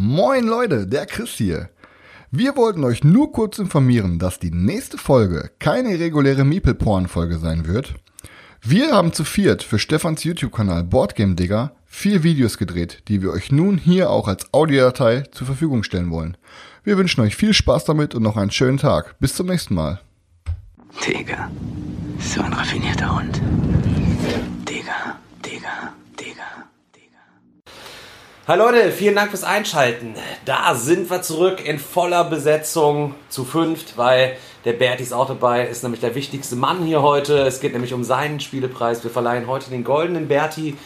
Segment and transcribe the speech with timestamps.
[0.00, 1.70] Moin Leute, der Chris hier.
[2.30, 7.96] Wir wollten euch nur kurz informieren, dass die nächste Folge keine reguläre Meeple-Porn-Folge sein wird.
[8.62, 13.50] Wir haben zu viert für Stefans YouTube-Kanal Boardgame Digger vier Videos gedreht, die wir euch
[13.50, 16.36] nun hier auch als Audiodatei zur Verfügung stellen wollen.
[16.84, 19.18] Wir wünschen euch viel Spaß damit und noch einen schönen Tag.
[19.18, 20.00] Bis zum nächsten Mal.
[21.04, 21.50] Digga,
[22.20, 23.42] so ein raffinierter Hund.
[24.68, 26.68] Digga, Digga, Digga.
[28.48, 30.14] Hallo Leute, vielen Dank fürs Einschalten.
[30.46, 35.66] Da sind wir zurück in voller Besetzung zu fünft, weil der Berti ist auch dabei,
[35.66, 37.40] ist nämlich der wichtigste Mann hier heute.
[37.40, 39.04] Es geht nämlich um seinen Spielepreis.
[39.04, 40.78] Wir verleihen heute den goldenen Berti.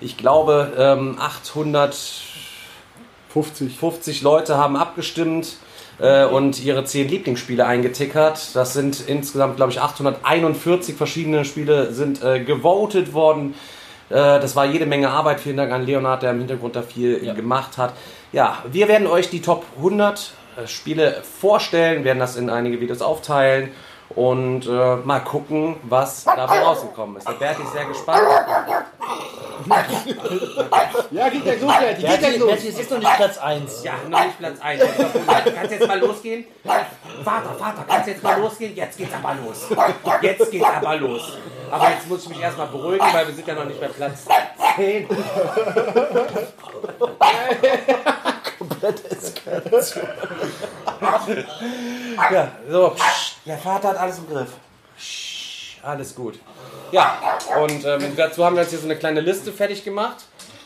[0.00, 5.56] Ich glaube, ähm, 850 50 Leute haben abgestimmt
[5.98, 8.54] äh, und ihre 10 Lieblingsspiele eingetickert.
[8.54, 13.56] Das sind insgesamt, glaube ich, 841 verschiedene Spiele sind äh, gewotet worden.
[14.10, 15.40] Äh, das war jede Menge Arbeit.
[15.40, 17.34] Vielen Dank an Leonard, der im Hintergrund da viel Ja.
[17.34, 17.92] gemacht hat.
[18.32, 23.02] Ja, wir werden euch die Top 100 äh, Spiele vorstellen, werden das in einige Videos
[23.02, 23.70] aufteilen
[24.14, 27.28] und äh, mal gucken, was dabei rausgekommen ist.
[27.28, 28.22] Der Berti ist sehr gespannt.
[31.10, 32.48] Ja, geht gleich los, Berti, geht gleich los.
[32.48, 33.84] Berti, es ist noch nicht Platz 1.
[33.84, 34.82] Ja, noch nicht Platz 1.
[35.54, 36.44] Kannst jetzt mal losgehen?
[37.24, 38.76] Vater, Vater, kannst jetzt mal losgehen?
[38.76, 39.66] Jetzt geht's aber los.
[40.22, 41.38] Jetzt geht's aber los.
[41.70, 44.26] Aber jetzt muss ich mich erstmal beruhigen, weil wir sind ja noch nicht bei Platz
[44.76, 45.08] 10.
[52.32, 52.90] Ja, so.
[52.90, 54.50] psch, Der Vater hat alles im Griff.
[55.82, 56.38] Alles gut.
[56.92, 57.18] Ja,
[57.62, 60.16] und ähm, dazu haben wir jetzt hier so eine kleine Liste fertig gemacht.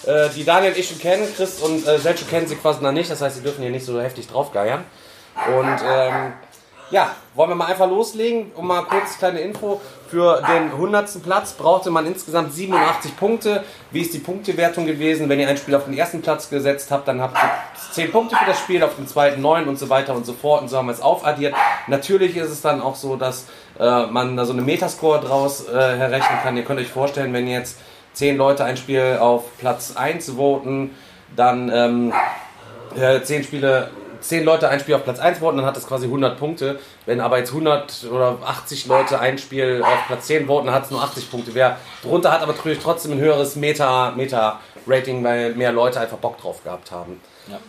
[0.07, 2.93] Äh, die Daniel und ich schon kennen, Chris und äh, Selchuk kennen sie quasi noch
[2.93, 4.85] nicht, das heißt, sie dürfen hier nicht so heftig draufgeiern.
[5.47, 6.33] Und ähm,
[6.91, 9.81] ja, wollen wir mal einfach loslegen, um mal kurz kleine Info.
[10.13, 11.23] Für den 100.
[11.23, 13.65] Platz brauchte man insgesamt 87 Punkte.
[13.93, 15.31] Wie ist die Punktewertung gewesen?
[15.31, 17.51] Wenn ihr ein Spiel auf den ersten Platz gesetzt habt, dann habt ihr
[17.95, 20.61] 10 Punkte für das Spiel, auf den zweiten 9 und so weiter und so fort.
[20.61, 21.55] Und so haben wir es aufaddiert.
[21.87, 23.47] Natürlich ist es dann auch so, dass
[23.81, 26.59] äh, man da so eine Metascore draus äh, herrechnen kann.
[26.59, 27.79] Ihr könnt euch vorstellen, wenn jetzt
[28.13, 30.91] 10 Leute ein Spiel auf Platz 1 voten,
[31.37, 32.13] dann ähm,
[32.95, 33.91] äh, 10 Spiele,
[34.23, 36.79] 10 Leute ein Spiel auf Platz 1 voten, dann hat das quasi 100 Punkte.
[37.07, 40.85] Wenn aber jetzt 100 oder 80 Leute ein Spiel auf Platz 10 voten, dann hat
[40.85, 41.55] es nur 80 Punkte.
[41.55, 46.39] Wer drunter hat aber natürlich trotzdem ein höheres Meta, Meta-Rating, weil mehr Leute einfach Bock
[46.39, 47.21] drauf gehabt haben.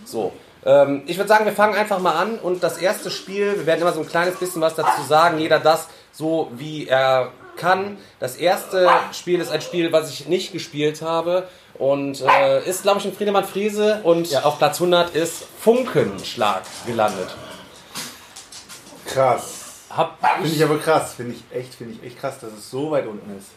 [0.05, 0.31] So.
[0.65, 3.81] Ähm, ich würde sagen, wir fangen einfach mal an und das erste Spiel, wir werden
[3.81, 7.97] immer so ein kleines bisschen was dazu sagen, jeder das so wie er kann.
[8.19, 12.99] Das erste Spiel ist ein Spiel, was ich nicht gespielt habe und äh, ist, glaube
[12.99, 17.35] ich, in Friedemann Friese und auf Platz 100 ist Funkenschlag gelandet.
[19.05, 19.59] Krass.
[19.89, 21.13] Hab Finde ich aber krass.
[21.13, 23.47] Finde ich echt, finde ich echt krass, dass es so weit unten ist.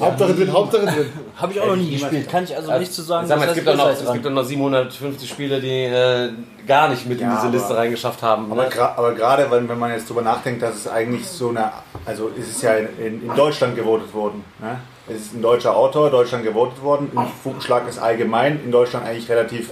[0.00, 1.12] Hauptsache drin, Hauptsache drin.
[1.36, 2.28] Habe ich auch noch nie gespielt.
[2.28, 4.24] Kann ich also nicht zu sagen, Sag mal, es gibt, doch noch, es ist gibt
[4.28, 6.30] noch 750 Spiele, die äh,
[6.66, 8.50] gar nicht mit in diese aber- Liste reingeschafft haben.
[8.50, 8.70] Aber, Ne?
[8.96, 11.70] aber gerade, wenn, wenn man jetzt drüber nachdenkt, dass es eigentlich so eine,
[12.04, 14.44] also es ist ja in, in, in Deutschland gewotet worden.
[14.60, 14.80] Ne?
[15.08, 17.10] Es ist ein deutscher Autor, Deutschland gewotet worden.
[17.14, 19.70] Und Funkenschlag ist allgemein in Deutschland eigentlich relativ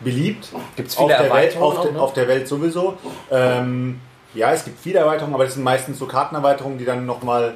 [0.00, 0.48] beliebt.
[0.76, 2.00] Gibt's auf viele der Welt, Erweiterungen auf, auch, der, ne?
[2.00, 2.94] auf der Welt sowieso.
[3.30, 4.00] Ähm,
[4.34, 7.54] ja, es gibt viele Erweiterungen, aber das sind meistens so Kartenerweiterungen, die dann nochmal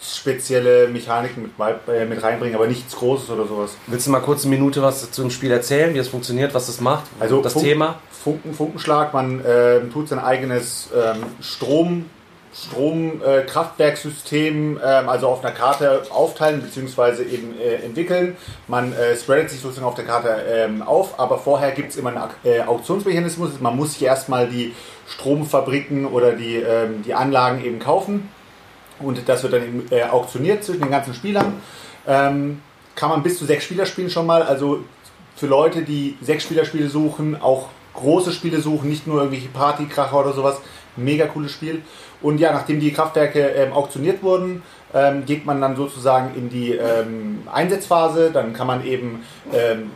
[0.00, 1.52] spezielle Mechaniken mit,
[1.88, 3.76] äh, mit reinbringen, aber nichts Großes oder sowas.
[3.86, 6.68] Willst du mal kurz eine Minute was zu dem Spiel erzählen, wie es funktioniert, was
[6.68, 7.04] es macht?
[7.18, 7.98] Also das Funk- Thema?
[8.22, 12.06] Funken, Funkenschlag, man ähm, tut sein eigenes ähm, Strom,
[12.52, 17.22] Stromkraftwerkssystem, äh, ähm, also auf einer Karte aufteilen bzw.
[17.22, 18.36] eben äh, entwickeln.
[18.66, 22.10] Man äh, spreadet sich sozusagen auf der Karte ähm, auf, aber vorher gibt es immer
[22.10, 23.60] einen äh, Auktionsmechanismus.
[23.60, 24.74] Man muss sich erstmal die
[25.08, 28.28] Stromfabriken oder die, ähm, die Anlagen eben kaufen.
[29.00, 31.54] Und das wird dann eben, äh, auktioniert zwischen den ganzen Spielern.
[32.06, 32.60] Ähm,
[32.94, 34.42] kann man bis zu sechs Spieler spielen schon mal.
[34.42, 34.84] Also
[35.36, 40.32] für Leute, die sechs Spielerspiele suchen, auch große Spiele suchen, nicht nur irgendwelche Partykracher oder
[40.32, 40.60] sowas.
[40.96, 41.82] Mega cooles Spiel.
[42.20, 46.72] Und ja, nachdem die Kraftwerke ähm, auktioniert wurden, ähm, geht man dann sozusagen in die
[46.72, 48.30] ähm, Einsetzphase.
[48.32, 49.22] Dann kann man eben
[49.52, 49.90] ähm,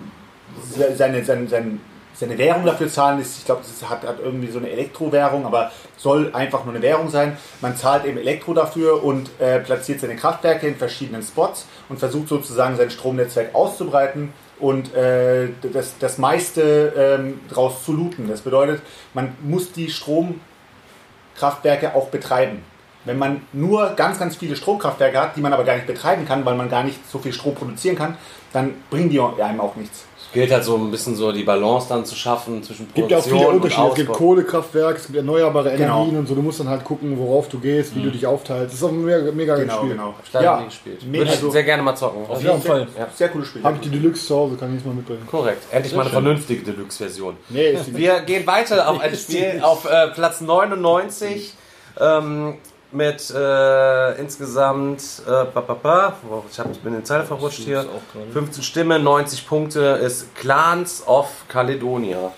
[0.63, 1.79] se- seine, seine, seine,
[2.15, 3.19] seine Währung dafür zahlen.
[3.19, 6.83] Das- Ich glaube, das hat, hat irgendwie so eine Elektrowährung, aber soll einfach nur eine
[6.83, 7.37] Währung sein.
[7.61, 12.29] Man zahlt eben Elektro dafür und äh, platziert seine Kraftwerke in verschiedenen Spots und versucht
[12.29, 18.29] sozusagen sein Stromnetzwerk auszubreiten und äh, das, das meiste ähm, draus zu looten.
[18.29, 18.83] Das bedeutet,
[19.15, 22.63] man muss die Stromkraftwerke auch betreiben.
[23.05, 26.45] wenn man nur ganz, ganz viele Stromkraftwerke hat, die man aber gar nicht betreiben kann,
[26.45, 28.17] weil man gar nicht so viel Strom produzieren kann,
[28.53, 30.05] dann bringen die einem auch nichts.
[30.33, 33.19] Gilt halt so ein bisschen so die Balance dann zu schaffen zwischen Es gibt ja
[33.19, 33.89] auch Produktion viele und Unterschiede.
[33.89, 34.13] Es gibt.
[34.13, 35.99] Kohlekraftwerke, es gibt erneuerbare Genau.
[36.03, 36.35] Energien und so.
[36.35, 38.69] Du musst dann halt gucken, worauf du gehst, wie du dich aufteilst.
[38.69, 39.91] Das ist auch ein mega, mega geiles Genau, Spiel.
[39.91, 40.15] genau.
[40.33, 41.13] Leider Ja, gespielt.
[41.13, 42.27] Würde ich sehr gerne mal zocken.
[42.29, 42.89] Auf jeden Fall.
[42.99, 43.09] Ja.
[43.15, 43.63] Sehr cooles Spiel.
[43.63, 45.27] Habe ich die Deluxe zu Hause, kann ich jetzt mal mitbringen.
[45.31, 45.63] Korrekt.
[45.71, 47.37] Endlich mal eine vernünftige Deluxe-Version.
[47.51, 51.53] Nee, Wir gehen weiter auf ein Spiel auf äh, Platz 99
[52.01, 52.55] ähm,
[52.93, 56.17] mit äh, insgesamt äh, ba, ba, ba,
[56.51, 57.85] ich hab, bin in den Zeile verrutscht hier.
[58.33, 62.33] 15 Stimmen, 90 Punkte ist Clans of Caledonia.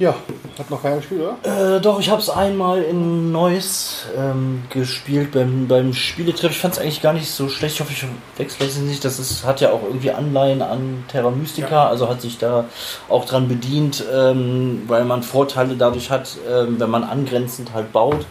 [0.00, 0.14] Ja,
[0.58, 1.76] hat noch keiner gespielt, oder?
[1.76, 6.52] Äh, doch, ich habe es einmal in Neuss ähm, gespielt beim, beim Spieletreff.
[6.52, 7.74] Ich fand es eigentlich gar nicht so schlecht.
[7.74, 8.06] Ich hoffe, ich
[8.38, 9.04] wechsle es nicht.
[9.04, 12.64] Das ist, hat ja auch irgendwie Anleihen an Terra Mystica, also hat sich da
[13.10, 18.24] auch dran bedient, ähm, weil man Vorteile dadurch hat, ähm, wenn man angrenzend halt baut.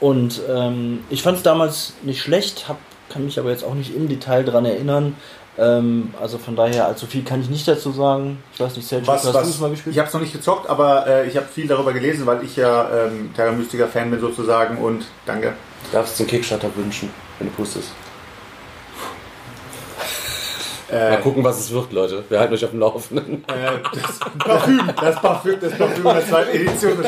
[0.00, 2.78] Und ähm, ich fand es damals nicht schlecht, hab,
[3.10, 5.14] kann mich aber jetzt auch nicht im Detail dran erinnern.
[5.58, 8.42] Ähm, also von daher, allzu viel kann ich nicht dazu sagen.
[8.54, 9.94] Ich weiß nicht, Sergio, Was, hast du es mal gespielt?
[9.94, 12.56] ich habe es noch nicht gezockt, aber äh, ich habe viel darüber gelesen, weil ich
[12.56, 15.52] ja ähm, Terra Mystica Fan bin sozusagen und danke.
[15.92, 17.88] Darfst du den Kickstarter wünschen, wenn du pustest?
[20.90, 22.24] Äh, Mal gucken, was es wird, Leute.
[22.28, 23.44] Wir halten euch auf dem Laufenden.
[23.44, 27.04] Äh, das Parfüm, das Parfüm, das Parfüm der zweiten Edition.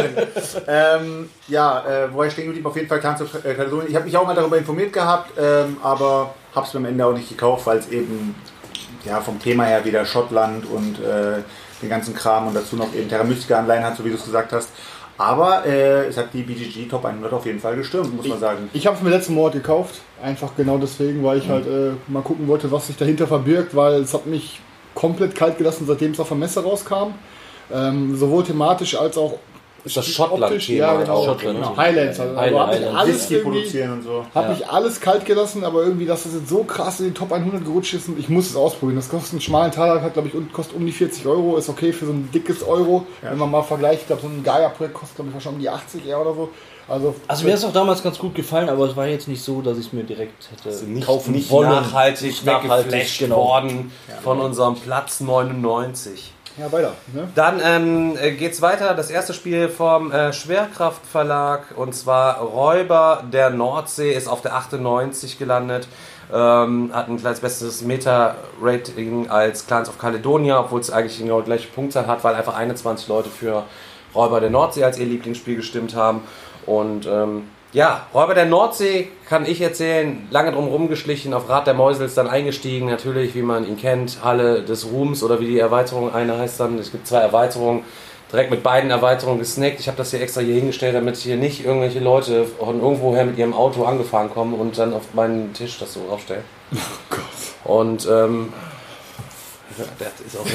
[0.69, 3.53] Ähm, ja, äh, wo ich stehen geblieben, auf jeden Fall of äh.
[3.89, 7.07] Ich habe mich auch mal darüber informiert gehabt, ähm, aber habe es mir am Ende
[7.07, 8.35] auch nicht gekauft, weil es eben
[9.05, 11.43] ja, vom Thema her wieder Schottland und äh,
[11.83, 14.25] den ganzen Kram und dazu noch eben Terra Mystica Anleihen hat, so wie du es
[14.25, 14.69] gesagt hast.
[15.19, 18.71] Aber äh, es hat die BGG Top 100 auf jeden Fall gestürmt, muss man sagen.
[18.73, 20.01] Ich habe es mir letzten Monat gekauft.
[20.23, 24.01] Einfach genau deswegen, weil ich halt äh, mal gucken wollte, was sich dahinter verbirgt, weil
[24.01, 24.61] es hat mich
[24.95, 27.15] komplett kalt gelassen, seitdem es auf der Messe rauskam.
[27.73, 29.39] Ähm, sowohl thematisch als auch
[29.85, 30.07] Ist das.
[30.07, 31.25] Schottland-Thema Ja, genau.
[31.25, 31.59] Schottland.
[31.59, 31.77] Genau.
[31.77, 32.21] Highlands.
[32.21, 34.25] Also, Highland- also hab ich alles Whisky produzieren und so.
[34.35, 37.33] Hat mich alles kalt gelassen, aber irgendwie, dass das jetzt so krass in die Top
[37.33, 38.97] 100 gerutscht ist, und ich muss es ausprobieren.
[38.97, 41.69] Das kostet einen schmalen Taler, hat glaube ich, und kostet um die 40 Euro, ist
[41.69, 43.07] okay für so ein dickes Euro.
[43.23, 45.71] Wenn man mal vergleicht, ich glaube, so ein Gaia-Projekt kostet glaube ich wahrscheinlich um die
[45.71, 46.49] 80 eher oder so.
[46.89, 49.63] Also, Also mir ist auch damals ganz gut gefallen, aber es war jetzt nicht so,
[49.63, 51.69] dass ich es mir direkt hätte Also nicht, kaufen nicht wollen.
[51.71, 53.37] nachhaltig Nicht nachhaltig, weggeflasht genau.
[53.37, 53.93] worden
[54.23, 56.33] von unserem Platz 99.
[56.59, 56.93] ja, weiter.
[57.13, 57.29] Ne?
[57.35, 58.95] Dann ähm, äh, geht's weiter.
[58.95, 65.39] Das erste Spiel vom äh, Schwerkraftverlag und zwar Räuber der Nordsee ist auf der 98
[65.39, 65.89] gelandet.
[66.33, 71.47] Ähm, hat ein kleines bestes Meta-Rating als Clans of Caledonia, obwohl es eigentlich genau die
[71.47, 73.65] gleiche Punktzahl hat, weil einfach 21 Leute für
[74.15, 76.23] Räuber der Nordsee als ihr Lieblingsspiel gestimmt haben.
[76.65, 81.75] Und ähm, ja, Räuber der Nordsee kann ich erzählen, lange drum rumgeschlichen, auf Rat der
[81.75, 86.13] Mäusels dann eingestiegen, natürlich, wie man ihn kennt, Halle des Ruhms oder wie die Erweiterung
[86.15, 87.85] eine heißt dann, es gibt zwei Erweiterungen,
[88.31, 89.81] direkt mit beiden Erweiterungen gesnackt.
[89.81, 93.39] Ich habe das hier extra hier hingestellt, damit hier nicht irgendwelche Leute von irgendwoher mit
[93.39, 96.45] ihrem Auto angefahren kommen und dann auf meinen Tisch das so aufstellen.
[96.75, 97.77] Oh Gott.
[97.77, 98.53] Und ähm,
[99.99, 100.47] das ist auch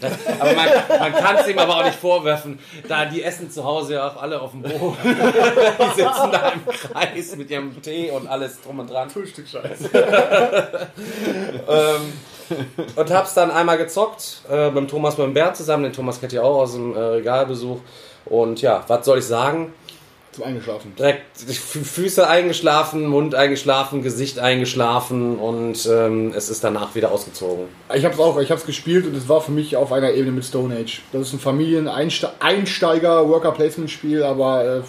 [0.00, 2.58] das, aber man, man kann es ihm aber auch nicht vorwerfen,
[2.88, 4.96] da die essen zu Hause ja auch alle auf dem Boden.
[5.04, 9.10] die sitzen da im Kreis mit ihrem Tee und alles drum und dran.
[9.10, 9.90] Frühstück Scheiße.
[11.68, 12.12] ähm,
[12.96, 15.84] und hab's dann einmal gezockt äh, beim Thomas beim Bert zusammen.
[15.84, 17.80] Den Thomas kennt ihr auch aus dem äh, Regalbesuch.
[18.24, 19.72] Und ja, was soll ich sagen?
[20.32, 20.94] Zum Eingeschlafen.
[20.98, 27.66] Direkt Füße eingeschlafen, Mund eingeschlafen, Gesicht eingeschlafen und ähm, es ist danach wieder ausgezogen.
[27.94, 30.10] Ich habe es auch, ich habe es gespielt und es war für mich auf einer
[30.12, 31.02] Ebene mit Stone Age.
[31.12, 34.80] Das ist ein Familien-Einsteiger-Worker-Placement-Spiel, aber äh,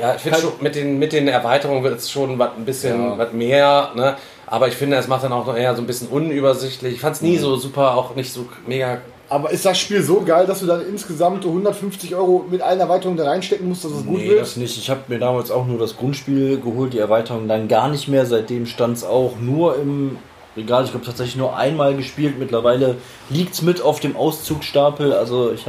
[0.00, 3.18] Ja, ich finde mit den, mit den Erweiterungen wird es schon was, ein bisschen Ja.
[3.18, 4.16] was mehr, ne?
[4.46, 6.94] Aber ich finde, es macht dann auch noch eher so ein bisschen unübersichtlich.
[6.94, 7.40] Ich fand es nie Mhm.
[7.40, 9.00] so super, auch nicht so mega.
[9.30, 13.18] Aber ist das Spiel so geil, dass du dann insgesamt 150 Euro mit allen Erweiterungen
[13.18, 14.40] da reinstecken musst, dass es gut Nee, wird?
[14.40, 14.78] das nicht.
[14.78, 18.24] Ich habe mir damals auch nur das Grundspiel geholt, die Erweiterung dann gar nicht mehr.
[18.24, 20.16] Seitdem stand es auch nur im
[20.56, 20.84] Regal.
[20.84, 22.38] Ich glaube tatsächlich nur einmal gespielt.
[22.38, 22.96] Mittlerweile
[23.28, 25.12] liegt es mit auf dem Auszugsstapel.
[25.12, 25.64] Also ich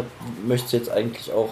[0.47, 1.49] möchte es jetzt eigentlich auch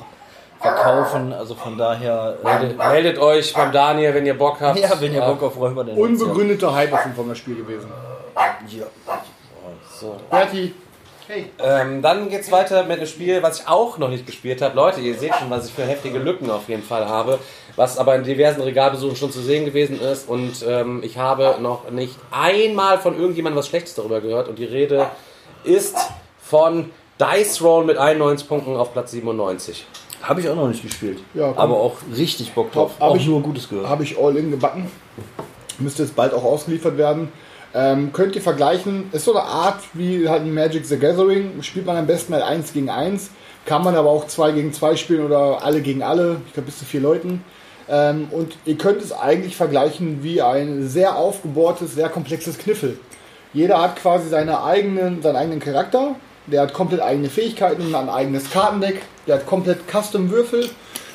[0.61, 1.33] verkaufen.
[1.33, 2.37] Also von daher.
[2.41, 4.79] Meldet, meldet euch beim Daniel, wenn ihr Bock habt.
[4.79, 7.55] Äh, ja, wenn ihr Bock auf Räuber denn Unbegründeter Hype auf jeden Fall das Spiel
[7.55, 7.89] gewesen.
[8.69, 8.85] Ja.
[9.99, 10.15] So.
[10.29, 10.73] Berti,
[11.63, 14.75] Ähm, dann geht's weiter mit einem Spiel, was ich auch noch nicht gespielt habe.
[14.75, 17.39] Leute, ihr seht schon, was ich für heftige Lücken auf jeden Fall habe,
[17.75, 20.29] was aber in diversen Regalbesuchen schon zu sehen gewesen ist.
[20.29, 24.47] Und ähm, ich habe noch nicht einmal von irgendjemandem was Schlechtes darüber gehört.
[24.47, 25.07] Und die Rede
[25.63, 25.97] ist
[26.41, 29.85] von Dice Roll mit 91 Punkten auf Platz 97.
[30.21, 31.19] Habe ich auch noch nicht gespielt.
[31.33, 31.57] Ja, komm.
[31.57, 32.91] aber auch richtig Bock drauf.
[32.99, 33.87] Hab auch ich- nur Gutes gehört.
[33.89, 34.89] habe ich All-In gebacken.
[35.79, 37.31] Müsste jetzt bald auch ausgeliefert werden.
[37.77, 41.61] Ähm, könnt ihr vergleichen, ist so eine Art wie halt ein Magic the Gathering.
[41.61, 43.29] Spielt man am besten halt 1 gegen 1.
[43.65, 46.41] Kann man aber auch 2 gegen 2 spielen oder alle gegen alle.
[46.47, 47.43] Ich glaube bis zu vier Leuten.
[47.87, 52.97] Ähm, und ihr könnt es eigentlich vergleichen wie ein sehr aufgebohrtes, sehr komplexes Kniffel.
[53.53, 56.15] Jeder hat quasi seine eigenen, seinen eigenen Charakter.
[56.47, 59.03] Der hat komplett eigene Fähigkeiten, ein eigenes Kartendeck.
[59.27, 60.67] Der hat komplett Custom-Würfel.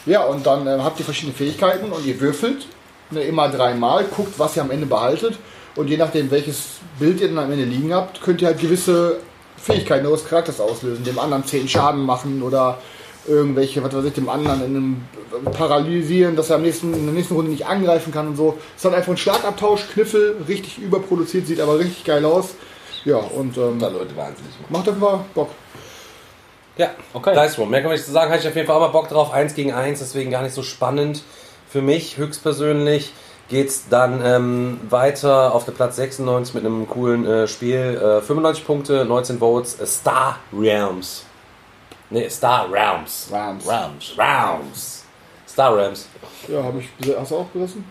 [0.06, 2.68] Ja, und dann äh, habt ihr verschiedene Fähigkeiten und ihr würfelt
[3.12, 5.38] ne, immer dreimal, guckt, was ihr am Ende behaltet.
[5.74, 9.18] Und je nachdem, welches Bild ihr dann am Ende liegen habt, könnt ihr halt gewisse
[9.56, 11.04] Fähigkeiten eures Charakters auslösen.
[11.04, 12.78] Dem anderen 10 Schaden machen oder
[13.26, 17.14] irgendwelche, was weiß ich, dem anderen in einem paralysieren, dass er am nächsten, in der
[17.14, 18.58] nächsten Runde nicht angreifen kann und so.
[18.76, 22.54] Es ist halt einfach ein Schlagabtausch, Kniffel, richtig überproduziert, sieht aber richtig geil aus.
[23.04, 24.52] Ja, und ähm, Da Leute wahnsinnig.
[24.68, 25.50] macht Fall Bock.
[26.76, 27.34] Ja, Okay.
[27.34, 27.70] Dice Room.
[27.70, 28.30] Mehr kann man nicht zu sagen.
[28.30, 29.32] Hatte ich auf jeden Fall auch mal Bock drauf.
[29.32, 31.22] Eins gegen eins, deswegen gar nicht so spannend.
[31.72, 33.14] Für mich höchstpersönlich
[33.48, 37.98] geht's dann ähm, weiter auf der Platz 96 mit einem coolen äh, Spiel.
[37.98, 39.80] Äh, 95 Punkte, 19 Votes.
[39.80, 41.24] Äh, Star Realms.
[42.10, 43.28] Ne, Star Realms.
[43.32, 43.66] Rams.
[43.66, 44.14] Realms.
[44.18, 45.04] Realms.
[45.48, 46.08] Star Realms.
[46.46, 47.16] Ja, habe ich.
[47.16, 47.86] Hast du auch gerissen?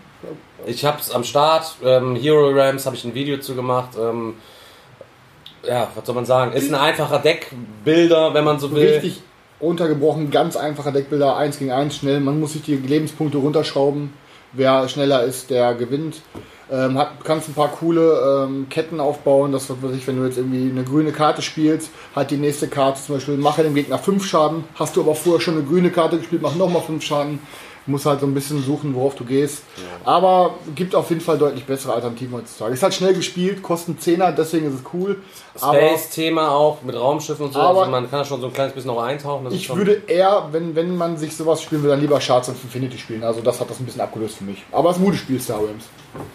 [0.64, 1.74] Ich hab's am Start.
[1.82, 3.96] Ähm, Hero Realms habe ich ein Video zu gemacht.
[3.98, 4.36] Ähm,
[5.64, 6.52] ja, was soll man sagen?
[6.52, 8.92] Ist ein einfacher Deckbilder, wenn man so will.
[8.94, 9.22] Richtig
[9.62, 12.20] runtergebrochen, ganz einfacher Deckbilder, 1 gegen 1, schnell.
[12.20, 14.12] Man muss sich die Lebenspunkte runterschrauben.
[14.52, 16.20] Wer schneller ist, der gewinnt.
[16.70, 20.38] Ähm, hat, kannst ein paar coole ähm, Ketten aufbauen, das was ich, wenn du jetzt
[20.38, 24.24] irgendwie eine grüne Karte spielst, hat die nächste Karte zum Beispiel, mache dem Gegner 5
[24.26, 27.40] Schaden, hast du aber vorher schon eine grüne Karte gespielt, mach nochmal 5 Schaden.
[27.86, 29.62] Muss halt so ein bisschen suchen, worauf du gehst.
[30.04, 32.74] Aber gibt auf jeden Fall deutlich bessere Alternativen heutzutage.
[32.74, 35.20] Ist halt schnell gespielt, kostet 10er, deswegen ist es cool.
[35.60, 37.58] Aber Space-Thema auch mit Raumschiffen und so.
[37.58, 39.46] Aber- also man kann da schon so ein kleines bisschen noch eintauchen.
[39.50, 42.98] Ich würde eher, wenn, wenn man sich sowas spielen will, dann lieber Shards of Infinity
[42.98, 43.24] spielen.
[43.24, 44.62] Also das hat das ein bisschen abgelöst für mich.
[44.70, 45.84] Aber es ist ein gutes Spiel, Star Realms.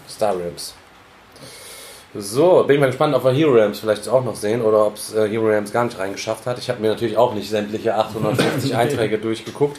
[0.09, 0.73] Star Realms.
[2.15, 4.95] So, bin ich mal gespannt, ob wir Hero Realms vielleicht auch noch sehen oder ob
[4.95, 6.57] es äh, Hero Realms gar nicht reingeschafft hat.
[6.57, 9.77] Ich habe mir natürlich auch nicht sämtliche 850 Einträge durchgeguckt.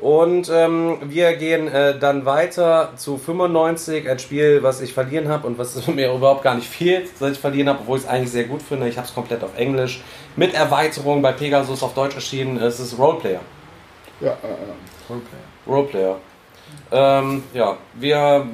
[0.00, 5.46] Und ähm, wir gehen äh, dann weiter zu 95, ein Spiel, was ich verlieren habe
[5.46, 8.30] und was mir überhaupt gar nicht fehlt, dass ich verlieren habe, obwohl ich es eigentlich
[8.30, 8.88] sehr gut finde.
[8.88, 10.02] Ich habe es komplett auf Englisch
[10.36, 12.56] mit Erweiterung bei Pegasus auf Deutsch erschienen.
[12.56, 13.40] Es ist Roleplayer.
[14.20, 16.16] Ja, äh, Roleplayer.
[16.92, 18.46] Ähm, ja, wir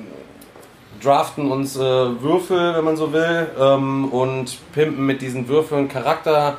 [1.03, 6.59] draften uns äh, Würfel, wenn man so will, ähm, und pimpen mit diesen Würfeln Charakter,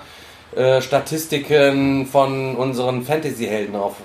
[0.56, 3.98] äh, Statistiken von unseren Fantasy-Helden auf.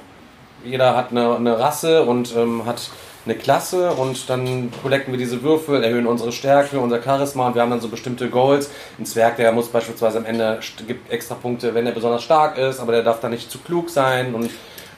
[0.65, 2.91] Jeder hat eine, eine Rasse und ähm, hat
[3.25, 7.63] eine Klasse und dann collecten wir diese Würfel, erhöhen unsere Stärke, unser Charisma und wir
[7.63, 8.71] haben dann so bestimmte Goals.
[8.99, 12.81] Ein Zwerg, der muss beispielsweise am Ende gibt extra Punkte, wenn er besonders stark ist,
[12.81, 14.51] aber der darf dann nicht zu klug sein und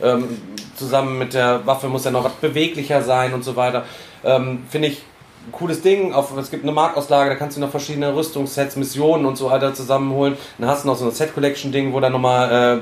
[0.02, 0.40] ähm,
[0.76, 3.85] zusammen mit der Waffe muss er noch beweglicher sein und so weiter.
[4.25, 5.02] Ähm, Finde ich
[5.47, 6.12] ein cooles Ding.
[6.14, 9.75] Auf, es gibt eine Marktauslage, da kannst du noch verschiedene Rüstungssets, Missionen und so weiter
[9.75, 10.37] zusammenholen.
[10.59, 12.80] Dann hast du noch so ein Set-Collection-Ding, wo dann nochmal äh,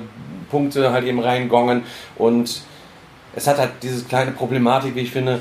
[0.50, 1.82] Punkte halt eben reingongen
[2.16, 2.62] und
[3.34, 5.40] es hat halt diese kleine Problematik, wie ich finde,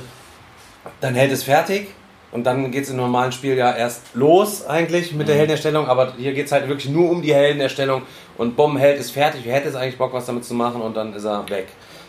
[1.00, 1.88] dann hält es fertig
[2.31, 6.13] und dann geht es im normalen Spiel ja erst los eigentlich mit der Heldenerstellung, aber
[6.17, 8.03] hier geht es halt wirklich nur um die Heldenerstellung
[8.38, 10.95] und bumm, Held ist fertig, wer hätte es eigentlich Bock, was damit zu machen und
[10.95, 11.67] dann ist er weg.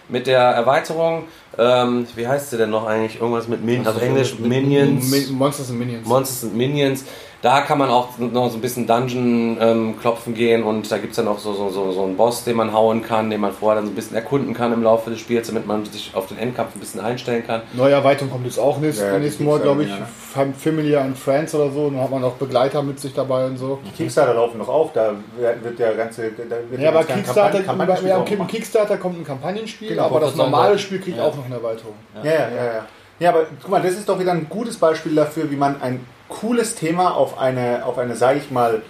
[0.08, 1.24] Mit der Erweiterung,
[1.56, 3.20] ähm, wie heißt sie denn noch eigentlich?
[3.20, 5.10] Irgendwas mit Min auf Englisch, Minions.
[5.10, 6.06] Min Monsters and Minions.
[6.06, 7.04] Monsters and Minions.
[7.42, 11.10] Da kann man auch noch so ein bisschen Dungeon ähm, klopfen gehen und da gibt
[11.10, 13.50] es dann auch so, so, so, so einen Boss, den man hauen kann, den man
[13.52, 16.28] vorher dann so ein bisschen erkunden kann im Laufe des Spiels, damit man sich auf
[16.28, 17.62] den Endkampf ein bisschen einstellen kann.
[17.72, 19.88] Neue Erweiterung kommt jetzt auch nächstes, Ja, nächsten Monat, glaube ich.
[19.88, 21.90] gibt's Fam- Familiar and Friends oder so.
[21.90, 23.80] Dann hat man auch Begleiter mit sich dabei und so.
[23.84, 26.30] Die Kickstarter laufen noch auf, da wird der ganze.
[26.30, 28.50] Da wird Ja, aber Kickstarter, Kampagnen- Kampagnenspiel ja, gemacht.
[28.50, 30.78] Kickstarter kommt ein Kampagnenspiel, Genau, aber das normale ja.
[30.78, 31.24] Spiel kriegt Ja.
[31.24, 31.94] auch noch eine Erweiterung.
[32.22, 32.86] Ja, ja, ja, ja.
[33.18, 36.04] Ja, aber guck mal, das ist doch wieder ein gutes Beispiel dafür, wie man ein
[36.40, 38.82] cooles Thema auf eine, auf eine, sage ich mal,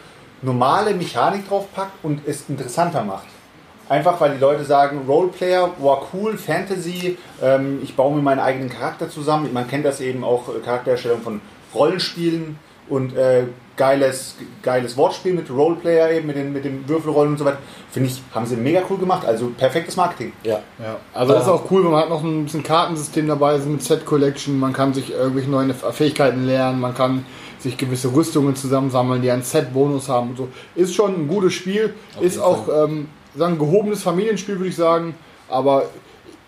[0.42, 3.26] normale Mechanik draufpackt und es interessanter macht.
[3.88, 8.70] Einfach weil die Leute sagen, Roleplayer, wow, cool, Fantasy, ähm, ich baue mir meinen eigenen
[8.70, 9.52] Charakter zusammen.
[9.52, 11.40] Man kennt das eben auch, äh, Charaktererstellung von
[11.75, 12.58] Rollenspielen
[12.88, 13.44] und äh,
[13.82, 17.58] geiles, geiles Wortspiel mit Roleplayer eben, mit den, mit den Würfelrollen und so weiter.
[17.90, 19.26] Finde ich, haben sie mega cool gemacht.
[19.26, 20.32] Also perfektes Marketing.
[20.44, 20.60] Ja.
[20.78, 23.66] Ja, also das ist auch cool, wenn man hat noch ein bisschen Kartensystem dabei, ist
[23.66, 27.26] mit Set Collection, man kann sich irgendwelche neuen Fähigkeiten lernen, man kann
[27.58, 30.48] sich gewisse Rüstungen zusammensammeln, die einen Set-Bonus haben und so.
[30.76, 35.16] Ist schon ein gutes Spiel, ist jeden auch ähm, sagen, gehobenes Familienspiel, würde ich sagen,
[35.48, 35.86] aber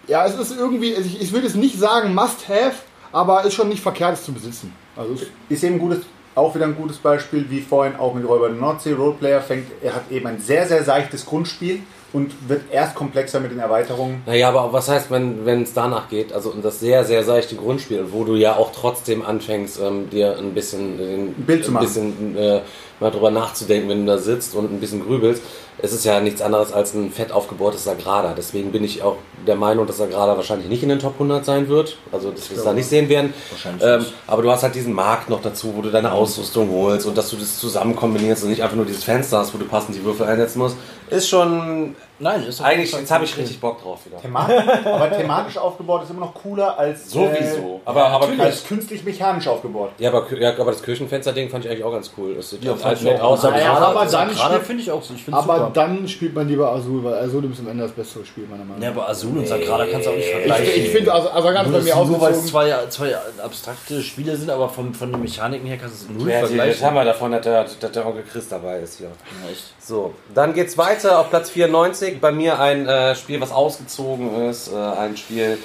[0.07, 2.77] ja, es ist irgendwie, ich, ich würde es nicht sagen Must-Have,
[3.11, 4.73] aber ist schon nicht verkehrt, es zu besitzen.
[4.97, 6.01] Also es, ist eben ein gutes,
[6.35, 8.93] auch wieder ein gutes Beispiel, wie vorhin auch mit Räuber der Nordsee.
[8.93, 11.81] Roleplayer fängt, er hat eben ein sehr, sehr seichtes Grundspiel
[12.13, 14.23] und wird erst komplexer mit den Erweiterungen.
[14.25, 16.33] Naja, aber was heißt, wenn es danach geht?
[16.33, 20.39] Also und das sehr, sehr seichte Grundspiel, wo du ja auch trotzdem anfängst, ähm, dir
[20.39, 21.85] ein bisschen, ein Bild zu machen.
[21.85, 22.61] bisschen äh,
[23.01, 25.43] mal drüber nachzudenken, wenn du da sitzt und ein bisschen grübelst.
[25.79, 28.35] Es ist ja nichts anderes als ein fett aufgebohrtes Sagrada.
[28.37, 29.17] Deswegen bin ich auch
[29.47, 31.99] der Meinung, dass Sagrada wahrscheinlich nicht in den Top 100 sein wird.
[32.13, 33.35] Also, dass wir es da nicht sehen werden.
[33.51, 37.07] Wahrscheinlich Ähm, aber du hast halt diesen Markt noch dazu, wo du deine Ausrüstung holst
[37.07, 39.65] und dass du das zusammen kombinierst und nicht einfach nur dieses Fenster hast, wo du
[39.65, 40.77] passend die Würfel einsetzen musst.
[41.11, 41.97] Ist schon.
[42.21, 44.21] Nein, ist Eigentlich, jetzt habe ich richtig Bock drauf wieder.
[44.23, 47.81] Thematisch, aber thematisch aufgebaut ist immer noch cooler als, Sowieso.
[47.85, 49.91] Äh, Aber- aber- als künstlich mechanisch aufgebaut.
[49.99, 52.37] Ja, aber, ja, aber das Kirchenfenster-Ding fand ich eigentlich auch ganz cool.
[52.37, 53.33] Das sieht Ja, halt ich nett auch.
[53.33, 53.43] aus.
[53.43, 55.13] Sagrada- Ja, aber dann Sagrada spielt- finde ich auch so.
[55.15, 55.71] Ich finde Aber super.
[55.75, 58.81] dann spielt man lieber Azul, weil Azul ist am Ende das bessere Spiel, meiner Meinung
[58.81, 58.97] Ja, nach.
[58.97, 60.65] aber Azul und Sagrada kannst du auch nicht Ich, vergleichen.
[60.85, 64.37] ich finde, also, also ganz bei Nur, mir nur weil es zwei, zwei abstrakte Spiele
[64.37, 66.87] sind, aber von, von den Mechaniken her kannst du es null Ja, vergleichen.
[66.87, 69.09] haben wir davon, dass der, dass der Onkel Chris dabei ist hier.
[69.09, 69.65] Ja, echt.
[69.87, 72.19] So, dann geht's weiter auf Platz 94.
[72.19, 74.73] Bei mir ein äh, Spiel, was ausgezogen ist.
[74.73, 75.59] Äh, ein Spiel,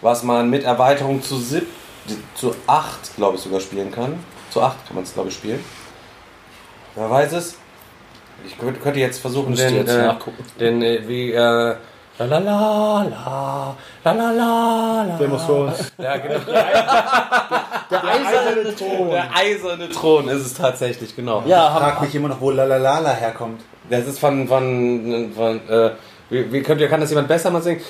[0.00, 1.66] was man mit Erweiterung zu, sieb,
[2.36, 4.20] zu 8, glaube ich, sogar spielen kann.
[4.50, 5.58] Zu 8 kann man es, glaube ich, spielen.
[6.94, 7.56] Wer weiß es?
[8.46, 10.12] Ich könnte, könnte jetzt versuchen, den, jetzt äh,
[10.60, 11.74] den äh, wie, äh,
[12.18, 15.16] la la la la, la la la la.
[15.18, 15.92] Game of Thrones.
[15.98, 16.38] Ja, genau.
[17.90, 19.10] Der eiserne Thron.
[19.10, 21.42] Der eiserne Thron ist es tatsächlich, genau.
[21.46, 23.60] Ja, Frag hab, mich immer noch, wo Lalalala herkommt.
[23.90, 25.90] Das ist von, von, von äh,
[26.30, 27.82] wie, wie könnt ihr, kann das jemand besser mal singen?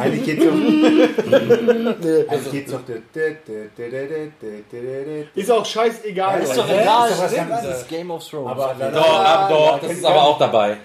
[0.00, 0.62] Eigentlich geht's um.
[2.28, 2.80] Eigentlich geht's doch.
[5.34, 6.40] Ist auch scheißegal.
[6.40, 7.10] ist doch egal.
[7.18, 8.50] das ist Game of Thrones.
[8.50, 10.78] Aber Doch, doch, das ist aber auch dabei.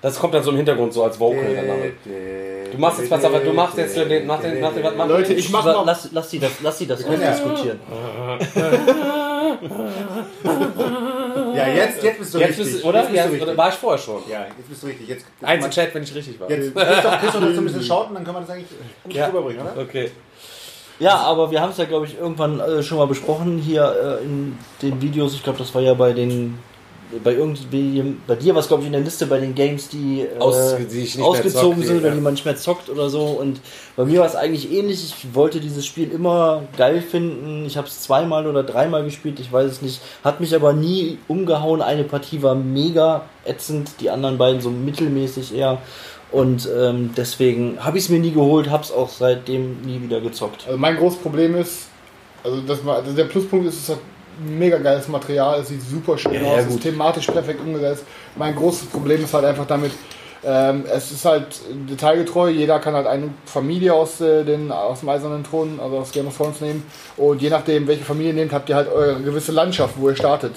[0.00, 1.94] Das kommt dann so im Hintergrund so als Vocal dann damit.
[2.72, 5.10] Du machst jetzt was, aber du machst jetzt den, mach den, mach den, was machst
[5.10, 5.82] Leute, ich mach mal.
[5.84, 7.80] lass, lass die das, lass die das diskutieren.
[11.54, 12.64] Ja, jetzt, jetzt bist du Jetzt richtig.
[12.72, 12.98] bist du, oder?
[13.00, 13.56] Jetzt bist Ja, du richtig.
[13.56, 14.22] war ich vorher schon?
[14.30, 15.08] Ja, jetzt bist du richtig.
[15.08, 16.50] Jetzt, Eins im Chat, wenn ich richtig war.
[16.50, 18.68] Jetzt Christoph, Christoph noch so ein bisschen schauten, dann können wir das eigentlich
[19.04, 19.26] gut Ja.
[19.26, 19.82] rüberbringen, oder?
[19.82, 20.10] Okay.
[21.00, 24.24] Ja, aber wir haben es ja, glaube ich, irgendwann äh, schon mal besprochen hier äh,
[24.24, 25.32] in den Videos.
[25.34, 26.58] Ich glaube, das war ja bei den
[27.24, 30.20] bei irgendwie bei dir war es glaube ich in der Liste bei den Games, die,
[30.22, 32.14] äh, Aus- die ich nicht mehr ausgezogen sind oder ja.
[32.14, 33.22] die man nicht mehr zockt oder so.
[33.24, 33.60] Und
[33.96, 35.02] bei mir war es eigentlich ähnlich.
[35.04, 37.64] Ich wollte dieses Spiel immer geil finden.
[37.66, 40.00] Ich habe es zweimal oder dreimal gespielt, ich weiß es nicht.
[40.22, 41.80] Hat mich aber nie umgehauen.
[41.82, 45.78] Eine Partie war mega ätzend, die anderen beiden so mittelmäßig eher.
[46.30, 50.20] Und ähm, deswegen habe ich es mir nie geholt, habe es auch seitdem nie wieder
[50.20, 50.64] gezockt.
[50.66, 51.86] Also mein großes Problem ist,
[52.44, 53.98] also, das, war- also der Pluspunkt ist, es hat
[54.38, 58.04] mega geiles Material, es sieht super schön Ja, aus, ja, es ist thematisch perfekt umgesetzt.
[58.36, 59.92] Mein großes Problem ist halt einfach damit,
[60.44, 65.08] ähm, es ist halt detailgetreu, jeder kann halt eine Familie aus, äh, den, aus dem
[65.08, 66.84] Eisernen Thron, also aus Game of Thrones nehmen
[67.16, 70.16] und je nachdem, welche Familie ihr nehmt, habt ihr halt eure gewisse Landschaft, wo ihr
[70.16, 70.54] startet.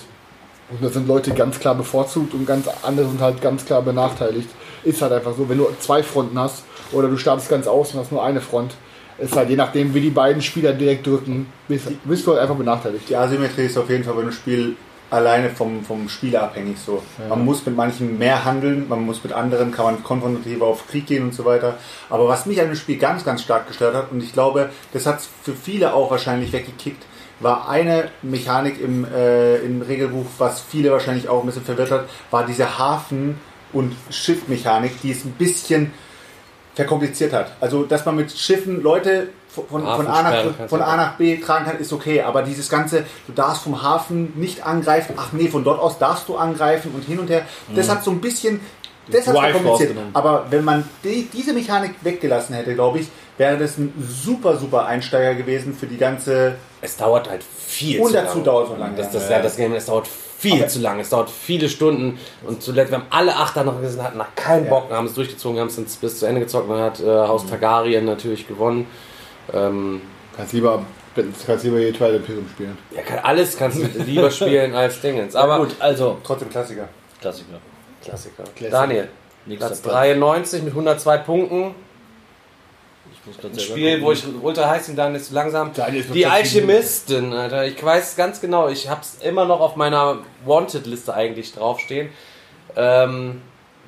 [0.70, 4.50] Und da sind Leute ganz klar bevorzugt und ganz andere sind halt ganz klar benachteiligt.
[4.84, 6.64] Ist halt einfach so, wenn du zwei Fronten hast
[6.94, 8.76] oder du startest ganz außen und hast nur eine Front,
[9.22, 12.56] ist halt je nachdem, wie die beiden Spieler direkt drücken, bist, bist du halt einfach
[12.56, 13.10] benachteiligt.
[13.10, 14.76] Die Asymmetrie ist auf jeden Fall bei einem Spiel
[15.12, 17.04] alleine vom, vom Spieler abhängig so.
[17.28, 21.06] Man muss mit manchen mehr handeln, man muss mit anderen, kann man konfrontativer auf Krieg
[21.06, 21.78] gehen und so weiter.
[22.10, 25.06] Aber was mich an dem Spiel ganz, ganz stark gestört hat, und ich glaube, das
[25.06, 27.04] hat für viele auch wahrscheinlich weggekickt,
[27.42, 32.06] war eine Mechanik im, äh, im Regelbuch, was viele wahrscheinlich auch ein bisschen verwirrt hat,
[32.30, 33.36] war diese Hafen-
[33.74, 35.92] und Schiffmechanik, die es ein bisschen
[36.74, 37.52] verkompliziert hat.
[37.60, 41.66] Also, dass man mit Schiffen Leute von, von, A, nach, von A nach B tragen
[41.66, 42.22] kann, ist okay.
[42.22, 45.16] Aber dieses Ganze, du darfst vom Hafen nicht angreifen.
[45.18, 47.44] Ach nee, von dort aus darfst du angreifen und hin und her.
[47.76, 48.62] Das hat so ein bisschen.
[49.08, 49.98] Das hat verkompliziert.
[50.14, 53.08] Aber wenn man die, diese Mechanik weggelassen hätte, glaube ich,
[53.38, 56.56] wäre das ein super, super Einsteiger gewesen für die ganze.
[56.80, 59.58] Es dauert halt viel Und zu dazu dauert es noch lange, Das, das, ja, das
[59.58, 60.08] Game, es dauert
[60.42, 61.02] viel Aber- zu lange.
[61.02, 62.20] Es dauert viele Stunden.
[62.46, 65.14] Und zuletzt, wir haben alle acht da noch gesessen, hatten nach keinen Bock, haben es
[65.14, 66.68] durchgezogen, haben es bis zu Ende gezockt.
[66.68, 68.88] Man hat äh, Haus Targaryen natürlich gewonnen.
[69.54, 70.02] Ähm,
[70.36, 70.84] Kannst lieber,
[71.46, 72.78] kannst lieber hier Twilight Imperium spielen.
[72.96, 75.36] ja, kann, alles kannst du lieber spielen als Dingens.
[75.36, 76.88] Aber gut, also Trotzdem Klassiker.
[77.20, 77.60] Klassiker.
[78.04, 78.44] Klassiker.
[78.56, 78.70] Klassiker.
[78.72, 79.10] Daniel,
[79.46, 81.76] Nächster Platz 93 mit 102 Punkten.
[83.44, 84.06] Ein Spiel, gucken.
[84.06, 85.70] wo ich ultra heiß bin, dann ist langsam.
[85.70, 87.68] Ist Die Platz Alchemisten, Alter.
[87.68, 92.10] Ich weiß ganz genau, ich hab's immer noch auf meiner Wanted-Liste eigentlich draufstehen.
[92.76, 93.42] Ähm,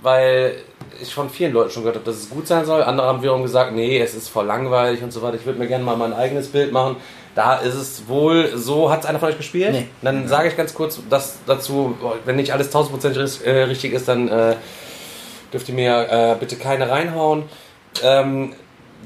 [0.04, 0.56] weil
[1.02, 2.84] ich von vielen Leuten schon gehört habe, dass es gut sein soll.
[2.84, 5.36] Andere haben wiederum gesagt, nee, es ist voll langweilig und so weiter.
[5.36, 6.98] Ich würde mir gerne mal mein eigenes Bild machen.
[7.36, 8.92] Da ist es wohl so.
[8.92, 9.72] Hat es einer von euch gespielt?
[9.72, 9.88] Nee.
[10.02, 14.28] Dann sage ich ganz kurz dass dazu, wenn nicht alles tausendprozentig äh, richtig ist, dann
[14.28, 14.56] äh,
[15.52, 17.44] dürft ihr mir äh, bitte keine reinhauen.
[18.04, 18.54] Ähm,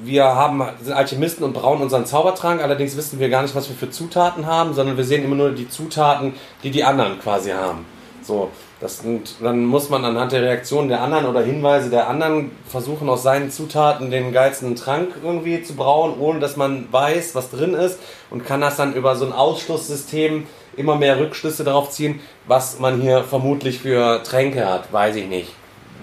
[0.03, 3.75] wir haben, sind Alchemisten und brauen unseren Zaubertrank, allerdings wissen wir gar nicht, was wir
[3.75, 6.33] für Zutaten haben, sondern wir sehen immer nur die Zutaten,
[6.63, 7.85] die die anderen quasi haben.
[8.23, 12.51] So, Das sind, dann muss man anhand der Reaktion der anderen oder Hinweise der anderen
[12.67, 17.49] versuchen, aus seinen Zutaten den geilsten Trank irgendwie zu brauen, ohne dass man weiß, was
[17.49, 22.19] drin ist und kann das dann über so ein Ausschlusssystem immer mehr Rückschlüsse darauf ziehen,
[22.45, 24.93] was man hier vermutlich für Tränke hat.
[24.93, 25.51] Weiß ich nicht.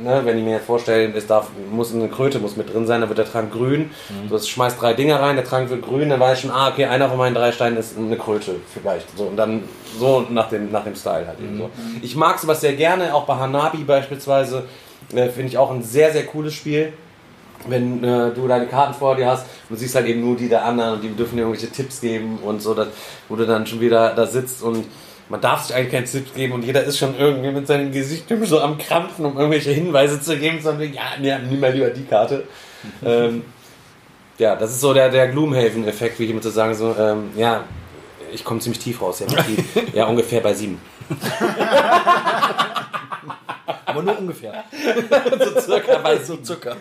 [0.02, 3.00] Ne, wenn ich mir jetzt vorstelle, es darf, muss eine Kröte muss mit drin sein,
[3.00, 3.90] dann wird der Trank grün.
[4.28, 6.86] Du schmeißt drei Dinger rein, der Trank wird grün, dann weiß ich schon, ah, okay,
[6.86, 9.16] einer von meinen drei Steinen ist eine Kröte vielleicht.
[9.16, 9.62] So, und dann
[9.98, 11.70] so nach dem, nach dem Style halt eben so.
[12.02, 14.64] Ich mag sowas sehr gerne, auch bei Hanabi beispielsweise,
[15.14, 16.92] äh, finde ich auch ein sehr, sehr cooles Spiel.
[17.66, 20.64] Wenn äh, du deine Karten vor dir hast und siehst halt eben nur die der
[20.64, 22.88] anderen und die dürfen dir irgendwelche Tipps geben und so, dass,
[23.28, 24.84] wo du dann schon wieder da sitzt und
[25.28, 28.30] man darf sich eigentlich keinen Tipp geben und jeder ist schon irgendwie mit seinem Gesicht
[28.30, 31.90] immer so am Krampfen, um irgendwelche Hinweise zu geben, sondern ja, nee, nimm mal lieber
[31.90, 32.44] die Karte.
[33.04, 33.42] ähm,
[34.38, 37.64] ja, das ist so der, der Gloomhaven-Effekt, wie ich immer zu sagen, so, ähm, ja,
[38.32, 39.64] ich komme ziemlich tief raus, ja, tief.
[39.94, 40.80] ja, ungefähr bei sieben.
[43.86, 44.64] Aber nur ungefähr.
[45.38, 46.76] so circa bei So Zucker.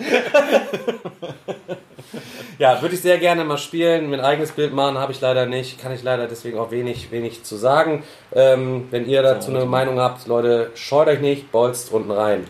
[2.60, 4.10] Ja, würde ich sehr gerne mal spielen.
[4.10, 5.82] Mein eigenes Bild machen habe ich leider nicht.
[5.82, 8.04] Kann ich leider deswegen auch wenig, wenig zu sagen.
[8.34, 12.46] Ähm, wenn ihr dazu eine Meinung habt, Leute, scheut euch nicht, bolzt unten rein.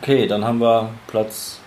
[0.00, 1.60] Okay, dann haben wir Platz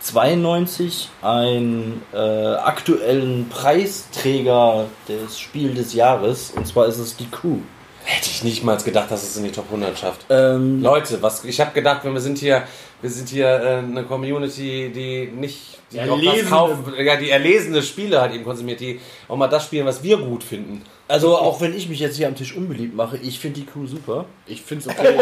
[0.00, 6.52] 92, einen äh, aktuellen Preisträger des Spiel des Jahres.
[6.56, 7.58] Und zwar ist es die Crew.
[8.04, 10.26] Hätte ich nicht mal gedacht, dass es in die Top 100 schafft.
[10.28, 12.64] Ähm, Leute, was, ich habe gedacht, wir sind hier,
[13.02, 15.58] wir sind hier äh, eine Community, die nicht
[15.92, 19.84] die erlesene- kaufen, ja, die erlesene Spiele halt eben konsumiert, die auch mal das spielen,
[19.86, 20.82] was wir gut finden.
[21.08, 23.86] also auch wenn ich mich jetzt hier am Tisch unbeliebt mache, ich finde die Crew
[23.86, 24.24] super.
[24.46, 25.16] Ich find's okay.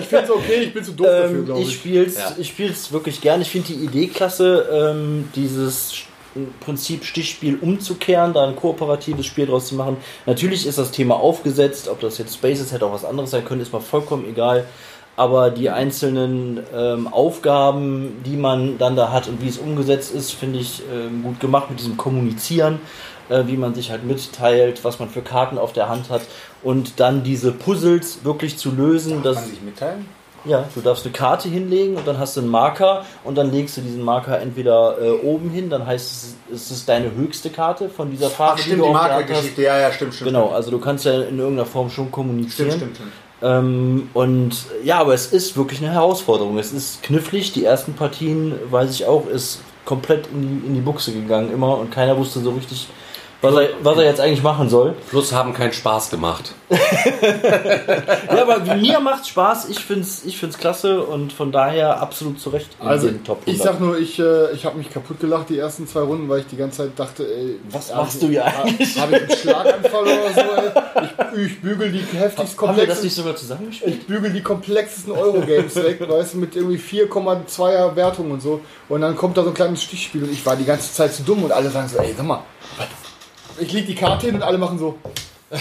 [0.00, 1.74] Ich find's okay, ich bin zu doof dafür, Ähm, glaube ich ich.
[1.74, 2.34] spiel's, Ja.
[2.36, 3.40] ich spiel's wirklich gern.
[3.42, 5.92] Ich finde die Idee klasse, ähm, dieses
[6.60, 9.96] Prinzip Stichspiel umzukehren, da ein kooperatives Spiel draus zu machen.
[10.26, 13.60] Natürlich ist das Thema aufgesetzt, ob das jetzt Spaces hätte auch was anderes sein können,
[13.60, 14.66] ist mir vollkommen egal.
[15.18, 20.30] Aber die einzelnen ähm, Aufgaben, die man dann da hat und wie es umgesetzt ist,
[20.30, 22.78] finde ich ähm, gut gemacht mit diesem Kommunizieren,
[23.28, 26.22] äh, wie man sich halt mitteilt, was man für Karten auf der Hand hat
[26.62, 29.14] und dann diese Puzzles wirklich zu lösen.
[29.14, 30.06] Kann dass, man sich mitteilen?
[30.44, 33.76] ja, du darfst eine Karte hinlegen und dann hast du einen Marker und dann legst
[33.76, 37.88] du diesen Marker entweder äh, oben hin, dann heißt es, es ist deine höchste Karte
[37.88, 38.92] von dieser Farbe, Ach, stimmt, die hast.
[38.92, 39.62] Marke-Geschichte.
[39.62, 40.28] Ja, ja, stimmt, stimmt.
[40.28, 42.70] Genau, also du kannst ja in irgendeiner Form schon kommunizieren.
[42.70, 43.27] Stimmt, stimmt, stimmt.
[43.42, 46.58] Ähm, und ja, aber es ist wirklich eine Herausforderung.
[46.58, 47.52] Es ist knifflig.
[47.52, 51.78] Die ersten Partien, weiß ich auch, ist komplett in die, in die Buchse gegangen immer
[51.78, 52.88] und keiner wusste so richtig,
[53.40, 54.94] was er, was er jetzt eigentlich machen soll.
[55.10, 56.54] Plus haben keinen Spaß gemacht.
[58.30, 59.68] Ja, aber mir macht's Spaß.
[59.70, 63.40] Ich find's, ich find's klasse und von daher absolut zu Recht in Also, den Top
[63.46, 63.72] ich 100.
[63.72, 66.46] sag nur, ich, äh, ich habe mich kaputt gelacht die ersten zwei Runden, weil ich
[66.46, 68.98] die ganze Zeit dachte, ey, Was hab machst ich- du hier eigentlich?
[69.00, 71.42] Habe ich einen Schlaganfall oder so, ey?
[71.44, 73.94] Ich, ich bügel die heftigst Haben wir das nicht sogar zusammengespielt?
[74.00, 78.60] ich bügel die komplexesten Eurogames weg, weißt du, mit irgendwie 4,2er Wertung und so.
[78.88, 81.22] Und dann kommt da so ein kleines Stichspiel und ich war die ganze Zeit zu
[81.22, 82.40] dumm und alle sagen so, ey, sag mal,
[83.60, 84.98] ich leg die Karte hin und alle machen so.
[85.50, 85.58] und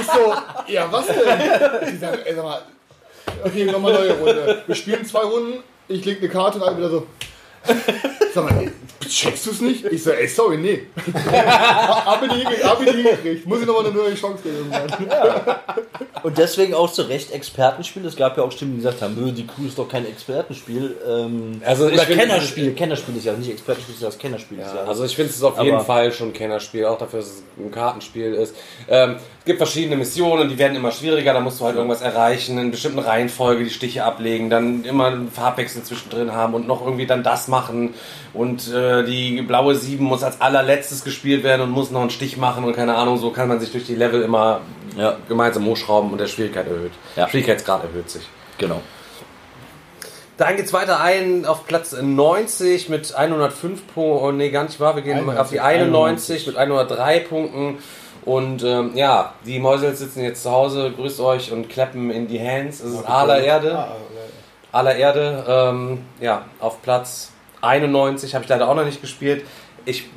[0.00, 0.34] ich so,
[0.66, 1.16] ja, was denn?
[1.88, 2.62] Die sagen, ey, sag mal,
[3.44, 4.62] okay, nochmal neue Runde.
[4.66, 7.06] Wir spielen zwei Runden, ich leg eine Karte und alle wieder so.
[8.34, 8.72] Sag mal,
[9.08, 9.84] checkst du es nicht?
[9.84, 10.86] Ich so, ey, sorry, nee.
[11.32, 13.46] hab ich nie, hab gekriegt.
[13.46, 15.56] Muss ich nochmal eine neue Chance geben irgendwann.
[16.22, 18.04] Und deswegen auch zu Recht Expertenspiel.
[18.06, 20.96] Es gab ja auch Stimmen, die gesagt haben, "Nö, die Crew ist doch kein Expertenspiel.
[21.06, 22.74] Ähm, Also ich oder find- Kennerspiel.
[22.74, 24.58] Kennerspiel ist ja nicht Expertenspiel, ist ja das Kennerspiel.
[24.58, 27.28] Ja, also ich finde es auf Aber- jeden Fall schon ein Kennerspiel, auch dafür, dass
[27.28, 28.54] es ein Kartenspiel ist.
[28.88, 32.70] Ähm, gibt verschiedene Missionen, die werden immer schwieriger, da musst du halt irgendwas erreichen, in
[32.70, 37.22] bestimmten Reihenfolge die Stiche ablegen, dann immer einen Farbwechsel zwischendrin haben und noch irgendwie dann
[37.22, 37.92] das machen.
[38.32, 42.36] Und äh, die blaue 7 muss als allerletztes gespielt werden und muss noch einen Stich
[42.38, 44.60] machen und keine Ahnung, so kann man sich durch die Level immer
[44.96, 45.16] Ja.
[45.28, 46.92] gemeinsam hochschrauben und der Schwierigkeit erhöht.
[47.16, 47.28] Ja.
[47.28, 48.22] Schwierigkeitsgrad erhöht sich.
[48.58, 48.80] genau.
[50.36, 54.24] Dann geht's weiter ein auf Platz 90 mit 105 Punkten.
[54.24, 54.96] Oh, nee, gar nicht wahr.
[54.96, 57.78] Wir gehen auf die 91 mit 103 Punkten.
[58.24, 62.40] Und ähm, ja, die Mäusel sitzen jetzt zu Hause, grüßt euch und klappen in die
[62.40, 62.68] Hands.
[62.68, 63.86] Es ist aller Erde.
[64.72, 65.44] Aller Erde.
[65.46, 69.44] Ähm, ja, auf Platz 91 habe ich leider auch noch nicht gespielt.
[69.84, 70.08] Ich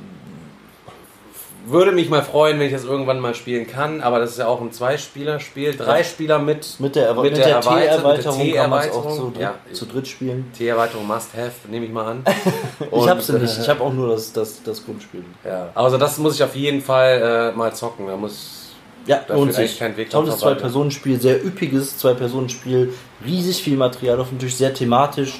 [1.70, 4.48] würde mich mal freuen, wenn ich das irgendwann mal spielen kann, aber das ist ja
[4.48, 5.76] auch ein Zwei-Spieler-Spiel.
[5.76, 8.84] Drei Spieler mit, Mit der, mit der der Erweiter- T-Erweiterung mit der kann man auch
[8.84, 9.16] T-Erweiterung.
[9.18, 9.54] zu dritt, Ja.
[9.74, 10.52] zu dritt spielen.
[10.58, 12.24] T-Erweiterung Must Have, nehme ich mal an.
[12.92, 13.58] ich habe sie nicht.
[13.60, 15.24] Ich habe auch nur das, das, das Grundspiel.
[15.46, 18.08] Ja, also das muss ich auf jeden Fall äh, mal zocken.
[18.08, 18.74] Da muss
[19.06, 19.80] Ja, eigentlich sich.
[19.80, 20.56] kein Weg dran Tolles vorbei.
[20.56, 22.94] Zwei-Personen-Spiel, sehr üppiges Zwei-Personen-Spiel,
[23.26, 25.40] riesig viel Material, auf natürlich sehr thematisch.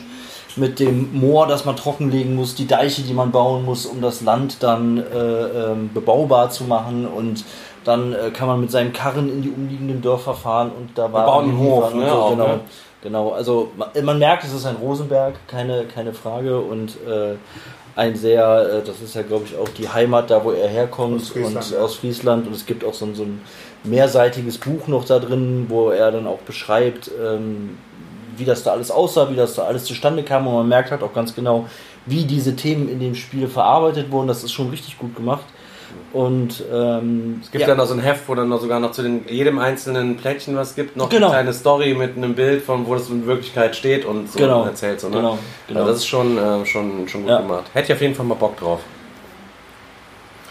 [0.58, 4.22] Mit dem Moor, das man trockenlegen muss, die Deiche, die man bauen muss, um das
[4.22, 5.02] Land dann äh,
[5.72, 7.44] ähm, bebaubar zu machen und
[7.88, 11.26] Dann äh, kann man mit seinem Karren in die umliegenden Dörfer fahren und da war
[11.26, 12.60] bauen einen Hof, ne, auch, genau, ne?
[13.02, 13.30] genau.
[13.32, 17.36] Also man, man merkt, es ist ein Rosenberg, keine, keine Frage und äh,
[17.96, 21.22] ein sehr, äh, das ist ja glaube ich auch die Heimat, da wo er herkommt
[21.22, 21.80] Aus Friesland, und ja.
[21.80, 23.42] aus Friesland und es gibt auch so ein, so ein
[23.86, 27.78] mehrseitiges Buch noch da drin, wo er dann auch beschreibt, ähm,
[28.38, 31.04] wie das da alles aussah, wie das da alles zustande kam und man merkt halt
[31.04, 31.66] auch ganz genau,
[32.06, 34.28] wie diese Themen in dem Spiel verarbeitet wurden.
[34.28, 35.44] Das ist schon richtig gut gemacht.
[36.14, 37.76] Und ähm, Es gibt ja.
[37.76, 40.76] noch so ein Heft, wo dann noch sogar noch zu den, jedem einzelnen Plättchen was
[40.76, 41.28] gibt, noch Genau.
[41.28, 44.64] eine kleine Story mit einem Bild von wo das in Wirklichkeit steht und so Genau.
[44.66, 45.00] erzählt.
[45.02, 45.18] So, ne?
[45.18, 45.80] Genau, genau.
[45.82, 47.42] Also das ist schon, äh, schon, schon gut Ja.
[47.42, 47.66] gemacht.
[47.74, 48.80] Hätte ich auf jeden Fall mal Bock drauf.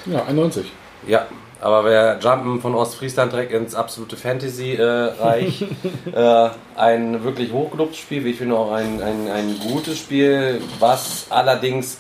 [0.07, 0.71] Ja, 91.
[1.07, 1.27] Ja,
[1.61, 5.65] aber wer Jumpen von Ostfriesland direkt ins absolute Fantasy-Reich,
[6.15, 11.27] äh, ein wirklich hochgelobtes Spiel, wie ich finde auch ein, ein, ein gutes Spiel, was
[11.31, 11.99] allerdings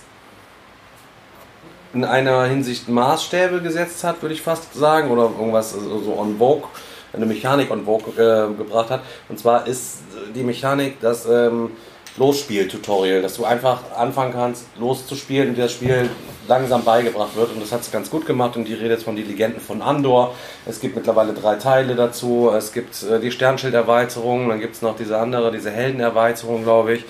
[1.94, 6.68] in einer Hinsicht Maßstäbe gesetzt hat, würde ich fast sagen, oder irgendwas so on Vogue,
[7.14, 9.00] eine Mechanik on Vogue äh, gebracht hat.
[9.30, 10.00] Und zwar ist
[10.34, 11.70] die Mechanik das ähm,
[12.16, 16.09] Losspiel-Tutorial, dass du einfach anfangen kannst, loszuspielen und dir das Spiel
[16.48, 17.52] langsam beigebracht wird.
[17.52, 18.57] Und das hat es ganz gut gemacht.
[18.57, 20.35] Und die Rede jetzt von die Legenden von Andor.
[20.64, 22.50] Es gibt mittlerweile drei Teile dazu.
[22.57, 27.05] Es gibt äh, die Sternschilderweiterung, dann gibt es noch diese andere, diese Heldenerweiterung, glaube ich.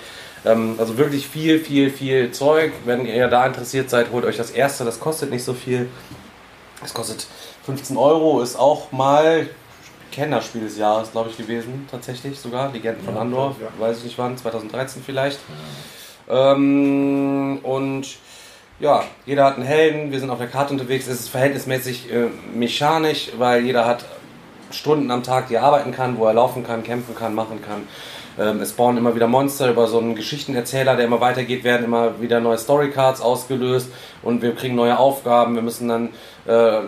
[0.45, 2.73] Ähm, also wirklich viel, viel, viel Zeug.
[2.85, 4.85] Wenn ihr da interessiert seid, holt euch das erste.
[4.85, 5.89] Das kostet nicht so viel.
[6.83, 7.27] Es kostet
[7.65, 9.47] 15 Euro, ist auch mal
[10.11, 11.87] Kennerspiel des Jahres, glaube ich, gewesen.
[11.89, 12.71] Tatsächlich sogar.
[12.71, 13.67] Legenden von Andor, ja.
[13.79, 15.39] weiß ich nicht wann, 2013 vielleicht.
[16.29, 18.07] Ähm, und
[18.79, 21.07] ja, jeder hat einen Helden, wir sind auf der Karte unterwegs.
[21.07, 24.05] Es ist verhältnismäßig äh, mechanisch, weil jeder hat
[24.71, 27.87] Stunden am Tag, die er arbeiten kann, wo er laufen kann, kämpfen kann, machen kann.
[28.39, 32.21] Ähm, es spawnen immer wieder Monster über so einen Geschichtenerzähler, der immer weitergeht, werden immer
[32.21, 33.89] wieder neue Storycards ausgelöst
[34.21, 35.55] und wir kriegen neue Aufgaben.
[35.55, 36.09] Wir müssen dann,
[36.47, 36.79] äh,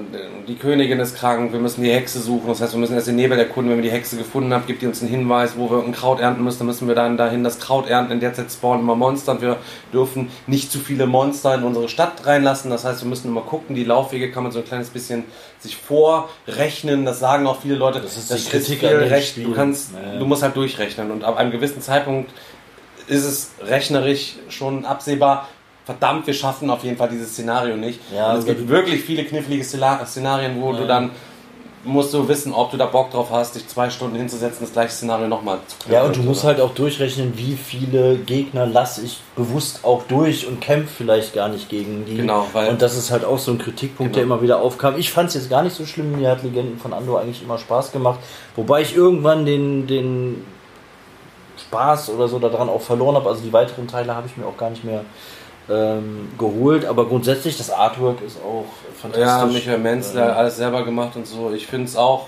[0.47, 2.47] die Königin ist krank, wir müssen die Hexe suchen.
[2.47, 3.69] Das heißt, wir müssen erst den Nebel erkunden.
[3.71, 6.21] Wenn wir die Hexe gefunden haben, gibt die uns einen Hinweis, wo wir ein Kraut
[6.21, 6.59] ernten müssen.
[6.59, 8.13] Dann müssen wir dann dahin das Kraut ernten.
[8.13, 9.57] In der Zeit spawnen immer Monster und wir
[9.91, 12.71] dürfen nicht zu viele Monster in unsere Stadt reinlassen.
[12.71, 13.75] Das heißt, wir müssen immer gucken.
[13.75, 15.25] Die Laufwege kann man so ein kleines bisschen
[15.59, 17.05] sich vorrechnen.
[17.05, 17.99] Das sagen auch viele Leute.
[17.99, 19.29] Das ist die Kritik an viel recht.
[19.29, 19.43] Spiel.
[19.43, 20.17] Du kannst, Ja.
[20.19, 22.31] du musst halt durchrechnen und ab einem gewissen Zeitpunkt
[23.07, 25.47] ist es rechnerisch schon absehbar.
[25.89, 27.99] Verdammt, wir schaffen auf jeden Fall dieses Szenario nicht.
[28.15, 31.09] Ja, und es also gibt wirklich viele knifflige Szenarien, wo du dann
[31.83, 34.91] musst du wissen, ob du da Bock drauf hast, dich zwei Stunden hinzusetzen, das gleiche
[34.91, 39.19] Szenario nochmal zu Ja, und du musst halt auch durchrechnen, wie viele Gegner lasse ich
[39.35, 42.17] bewusst auch durch und kämpfe vielleicht gar nicht gegen die.
[42.17, 44.35] Genau, weil- und das ist halt auch so ein Kritikpunkt, der Genau.
[44.35, 44.95] immer wieder aufkam.
[44.95, 47.57] Ich fand es jetzt gar nicht so schlimm, mir hat Legenden von Andor eigentlich immer
[47.57, 48.19] Spaß gemacht,
[48.55, 50.45] wobei ich irgendwann den, den
[51.57, 53.29] Spaß oder so daran auch verloren habe.
[53.29, 55.03] Also die weiteren Teile habe ich mir auch gar nicht mehr
[55.69, 58.65] ähm, geholt, aber grundsätzlich das Artwork ist auch
[59.01, 59.27] fantastisch.
[59.27, 61.51] Ja, Michael Menzler, alles selber gemacht und so.
[61.53, 62.27] Ich finde es auch.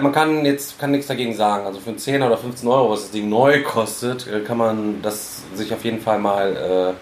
[0.00, 1.64] Man kann jetzt kann nichts dagegen sagen.
[1.66, 5.00] Also für einen 10 oder 15 Euro, was das Ding neu kostet, äh, kann man
[5.02, 6.92] das sich auf jeden Fall mal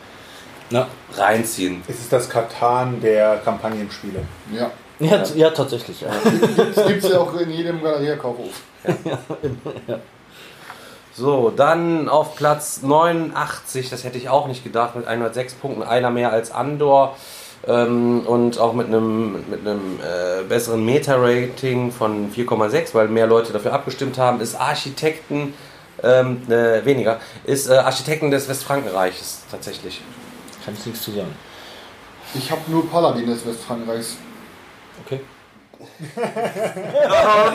[0.70, 0.80] Ja.
[0.82, 1.82] äh, reinziehen.
[1.88, 4.20] Es ist das Katan der Kampagnenspiele.
[4.52, 4.70] Ja.
[5.00, 6.00] Ja, t- ja, tatsächlich.
[6.02, 6.08] Ja.
[6.74, 8.60] Das gibt es ja auch in jedem Galeria-Kaufhof.
[11.16, 16.10] So, dann auf Platz 89, das hätte ich auch nicht gedacht, mit 106 Punkten, einer
[16.10, 17.16] mehr als Andor
[17.68, 23.52] ähm, und auch mit einem, mit einem äh, besseren Meta-Rating von 4,6, weil mehr Leute
[23.52, 25.54] dafür abgestimmt haben, ist Architekten,
[26.02, 30.00] ähm, äh, weniger, ist äh, Architekten des Westfrankenreiches tatsächlich.
[30.64, 31.36] Kann ich nichts zu sagen.
[32.34, 34.16] Ich habe nur Paladin des Westfrankreichs.
[35.04, 35.20] Okay.
[37.04, 37.52] Ja,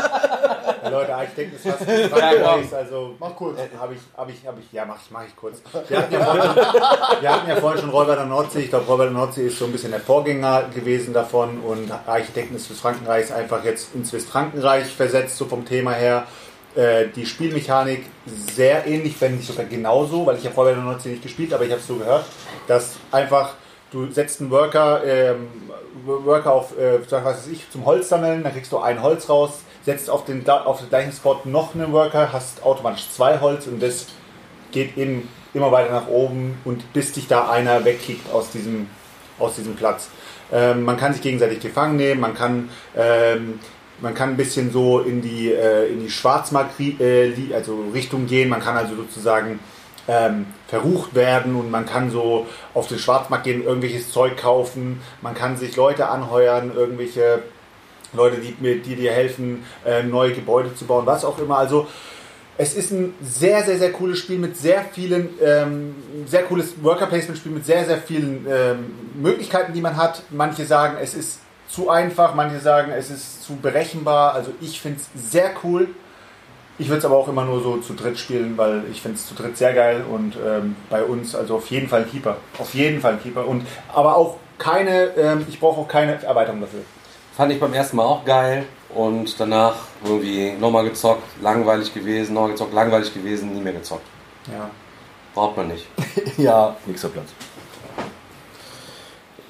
[0.90, 3.58] Leute, Architekten ist fast Ja, Frankreichs, also Mach kurz.
[3.58, 5.62] äh, habe ich, habe ich, habe ich, ja, mach ich, mach ich kurz.
[5.88, 6.56] Wir hatten ja vorhin schon,
[7.22, 8.60] wir hatten ja vorhin schon Räuber der Nordsee.
[8.60, 12.54] Ich glaube, Räuber der Nordsee ist so ein bisschen der Vorgänger gewesen davon und Architekten
[12.54, 16.24] des Westfrankenreichs einfach jetzt ins Westfrankenreich versetzt, so vom Thema her.
[16.76, 21.08] Äh, die Spielmechanik sehr ähnlich, wenn nicht sogar genauso, weil ich habe Räuber der Nordsee
[21.10, 22.24] nicht gespielt, aber ich habe es so gehört,
[22.68, 23.54] dass einfach
[23.90, 25.48] du setzt einen Worker, ähm,
[26.04, 29.62] Worker auf, äh, was weiß ich, zum Holz sammeln, dann kriegst du ein Holz raus,
[29.84, 33.82] setzt auf den, auf den gleichen Spot noch einen Worker, hast automatisch zwei Holz und
[33.82, 34.06] das
[34.72, 38.88] geht eben immer weiter nach oben und bis dich da einer wegkickt aus diesem,
[39.38, 40.08] aus diesem Platz.
[40.52, 43.58] Ähm, man kann sich gegenseitig gefangen nehmen, man kann, ähm,
[44.00, 48.48] man kann ein bisschen so in die, äh, in die Schwarzmarkt äh, also Richtung gehen,
[48.48, 49.60] man kann also sozusagen
[50.08, 55.34] ähm, verrucht werden und man kann so auf den Schwarzmarkt gehen, irgendwelches Zeug kaufen, man
[55.34, 57.42] kann sich Leute anheuern, irgendwelche
[58.12, 61.58] Leute, die, die dir helfen, äh, neue Gebäude zu bauen, was auch immer.
[61.58, 61.86] Also
[62.58, 65.94] Es ist ein sehr, sehr, sehr cooles Spiel mit sehr vielen, ähm,
[66.26, 70.24] sehr cooles Worker-Placement-Spiel mit sehr, sehr vielen ähm, Möglichkeiten, die man hat.
[70.28, 74.34] Manche sagen, es ist zu einfach, manche sagen, es ist zu berechenbar.
[74.34, 75.88] Also ich finde es sehr cool.
[76.78, 79.26] Ich würde es aber auch immer nur so zu dritt spielen, weil ich finde es
[79.26, 82.36] zu dritt sehr geil und ähm, bei uns also auf jeden Fall ein Keeper.
[82.58, 83.46] Auf jeden Fall ein Keeper.
[83.46, 86.80] Und aber auch keine, ähm, ich brauche auch keine Erweiterung dafür.
[87.40, 89.74] Fand ich beim ersten Mal auch geil und danach
[90.04, 94.04] irgendwie nochmal gezockt, langweilig gewesen, nochmal gezockt, langweilig gewesen, nie mehr gezockt.
[94.46, 94.68] Ja.
[95.32, 95.86] Braucht man nicht.
[96.36, 97.28] ja, nächster Platz.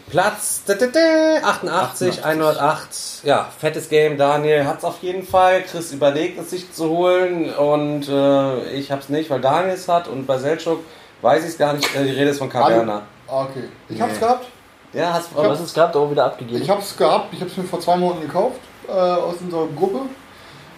[0.08, 3.24] Platz da, da, da, 88, 108.
[3.24, 4.16] Ja, fettes Game.
[4.16, 5.62] Daniel hat es auf jeden Fall.
[5.62, 9.88] Chris überlegt es sich zu holen und äh, ich habe es nicht, weil Daniel es
[9.88, 10.84] hat und bei Selchuk
[11.22, 11.92] weiß ich es gar nicht.
[11.96, 13.02] Äh, die Rede ist von Caverna.
[13.26, 13.64] Ah, Okay.
[13.88, 14.46] Ich hab's gehabt.
[14.92, 16.60] Ja, hast Aber was ist gehabt, auch wieder abgegeben.
[16.60, 17.32] Ich hab's gehabt.
[17.32, 20.00] Ich hab's mir vor zwei Monaten gekauft äh, aus unserer Gruppe.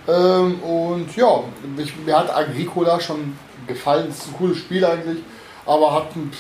[0.09, 1.41] Ähm, und ja,
[1.79, 4.09] ich, mir hat Agricola schon gefallen.
[4.11, 5.19] Es ist ein cooles Spiel eigentlich,
[5.65, 6.31] aber hat ein,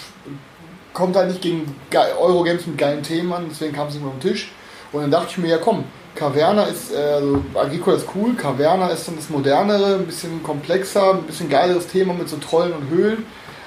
[0.93, 4.13] kommt halt nicht gegen ge- Eurogames mit geilen Themen an, deswegen kam es nicht mehr
[4.13, 4.53] auf den Tisch.
[4.93, 8.89] Und dann dachte ich mir, ja komm, Caverna ist, äh, also Agricola ist cool, Caverna
[8.89, 12.91] ist dann das modernere, ein bisschen komplexer, ein bisschen geileres Thema mit so Trollen und
[12.91, 13.25] Höhlen.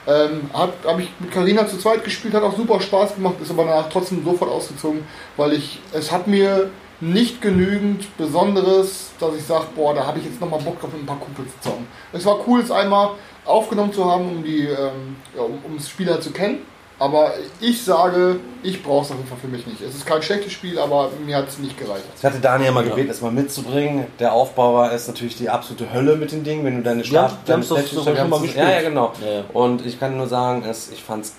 [0.07, 3.49] Ähm, habe hab ich mit Carina zu zweit gespielt, hat auch super Spaß gemacht, ist
[3.49, 5.03] aber danach trotzdem sofort ausgezogen,
[5.35, 6.69] weil ich, es hat mir
[7.01, 11.01] nicht genügend Besonderes, dass ich sage, boah, da habe ich jetzt nochmal Bock drauf, mit
[11.01, 11.87] ein paar Kumpels zu zocken.
[12.13, 13.11] Es war cool, es einmal
[13.45, 16.59] aufgenommen zu haben, um, die, ähm, ja, um, um das Spiel halt zu kennen.
[16.97, 19.81] Aber ich sage, ich brauche es auf jeden Fall für mich nicht.
[19.81, 22.05] Es ist kein schlechtes Spiel, aber mir hat es nicht gereicht.
[22.17, 24.07] Ich hatte Daniel mal gebeten, es mal mitzubringen.
[24.19, 27.37] Der Aufbauer ist natürlich die absolute Hölle mit den Dingen, wenn du deine Start- doch
[27.45, 28.55] deine sogar schon mal gespielt.
[28.65, 29.11] Ja, ja, genau.
[29.21, 29.43] Ja, ja.
[29.51, 31.33] Und ich kann nur sagen, es, ich fand's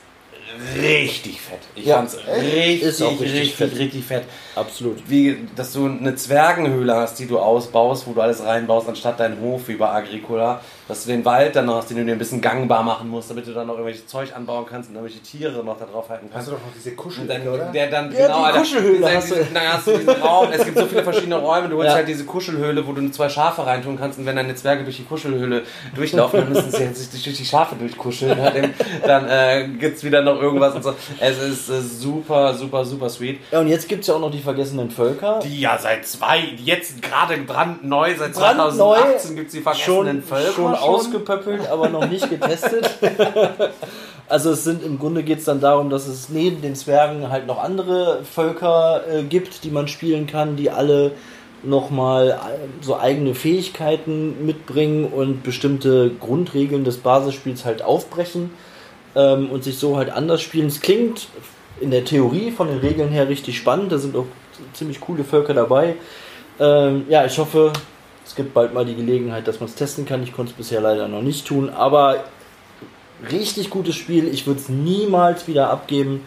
[0.76, 1.60] richtig fett.
[1.74, 4.24] Ich Ja, fand's richtig, richtig, richtig richtig, fett.
[4.24, 4.24] fett.
[4.56, 4.98] Absolut.
[5.08, 9.40] Wie, dass du eine Zwergenhöhle hast, die du ausbaust, wo du alles reinbaust, anstatt deinen
[9.40, 10.60] Hof wie bei Agricola.
[10.88, 13.28] Dass du den Wald dann noch hast, den du dir ein bisschen gangbar machen musst,
[13.28, 16.28] damit du dann noch irgendwelches Zeug anbauen kannst und irgendwelche Tiere noch da drauf halten
[16.32, 16.46] kannst.
[16.46, 17.64] Hast du doch noch diese dann, oder?
[17.72, 19.34] der dann, Ja, genau, die Kuschelhöhle dieser- hast du.
[19.34, 20.48] diesen- Dann hast du diesen Raum.
[20.52, 21.68] Es gibt so viele verschiedene Räume.
[21.68, 21.94] Du holst Ja.
[21.96, 24.18] halt diese Kuschelhöhle, wo du zwei Schafe reintun kannst.
[24.20, 25.62] Und wenn deine Zwerge durch die Kuschelhöhle
[25.96, 28.38] durchlaufen, dann müssen sie jetzt sich durch die Schafe durchkuscheln.
[29.04, 30.94] Dann äh, gibt es wieder noch irgendwas und so.
[31.18, 33.40] Es ist äh, super, super, super sweet.
[33.50, 35.40] Ja, und jetzt gibt es ja auch noch die vergessenen Völker.
[35.44, 40.22] Die ja seit zwei, jetzt gerade brandneu, seit Brandneu, 2018 gibt es die vergessenen schon,
[40.22, 40.52] Völker.
[40.52, 42.98] schon ausgepöppelt, aber noch nicht getestet.
[44.28, 47.46] also es sind im Grunde geht es dann darum, dass es neben den Zwergen halt
[47.46, 51.12] noch andere Völker äh, gibt, die man spielen kann, die alle
[51.62, 58.50] nochmal äh, so eigene Fähigkeiten mitbringen und bestimmte Grundregeln des Basisspiels halt aufbrechen
[59.14, 60.68] ähm, und sich so halt anders spielen.
[60.68, 61.28] Es klingt
[61.80, 64.26] in der Theorie von den Regeln her richtig spannend, da sind auch
[64.72, 65.96] ziemlich coole Völker dabei.
[66.58, 67.72] Ähm, ja, ich hoffe,
[68.24, 70.22] es gibt bald mal die Gelegenheit, dass man es testen kann.
[70.22, 72.24] Ich konnte es bisher leider noch nicht tun, aber
[73.30, 74.28] richtig gutes Spiel.
[74.28, 76.22] Ich würde es niemals wieder abgeben.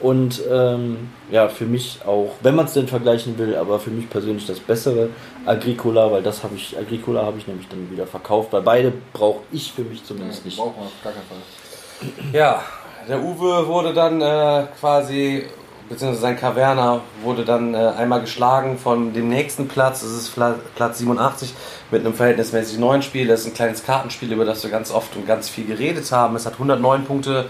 [0.00, 4.10] Und ähm, ja, für mich auch, wenn man es denn vergleichen will, aber für mich
[4.10, 5.10] persönlich das bessere
[5.46, 9.42] Agricola, weil das habe ich, Agricola habe ich nämlich dann wieder verkauft, weil beide brauche
[9.52, 10.58] ich für mich zumindest nicht.
[10.58, 12.32] Braucht man auf gar keinen Fall.
[12.32, 12.64] Ja,
[13.08, 15.44] der Uwe wurde dann äh, quasi,
[15.88, 20.00] beziehungsweise sein Kaverna wurde dann äh, einmal geschlagen von dem nächsten Platz.
[20.00, 21.54] Das ist Pla Platz 87
[21.90, 23.26] mit einem verhältnismäßig neuen Spiel.
[23.26, 26.36] Das ist ein kleines Kartenspiel, über das wir ganz oft und ganz viel geredet haben.
[26.36, 27.46] Es hat 109 Punkte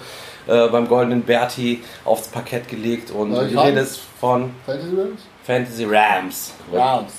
[0.47, 3.57] äh, beim Goldenen Berti aufs Parkett gelegt und die?
[3.57, 5.23] Rede ist von Fantasy Realms?
[5.45, 6.53] Fantasy Rams.
[6.73, 7.13] Rams.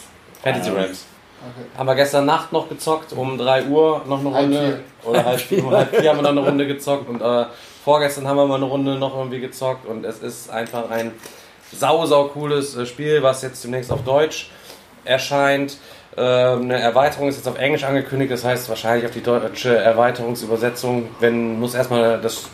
[0.44, 1.06] Fantasy Rams.
[1.42, 1.68] Okay.
[1.78, 4.80] Haben wir gestern Nacht noch gezockt, um 3 Uhr noch eine Halb Runde.
[5.04, 7.46] Oder halb, um halb vier haben wir noch eine Runde gezockt und äh,
[7.86, 11.12] vorgestern haben wir mal eine Runde noch irgendwie gezockt und es ist einfach ein
[11.72, 14.50] sau, sau cooles äh, Spiel, was jetzt demnächst auf Deutsch
[15.06, 15.78] erscheint.
[16.18, 21.10] Ähm, eine Erweiterung ist jetzt auf Englisch angekündigt, das heißt wahrscheinlich auf die deutsche Erweiterungsübersetzung,
[21.20, 22.46] wenn muss erstmal das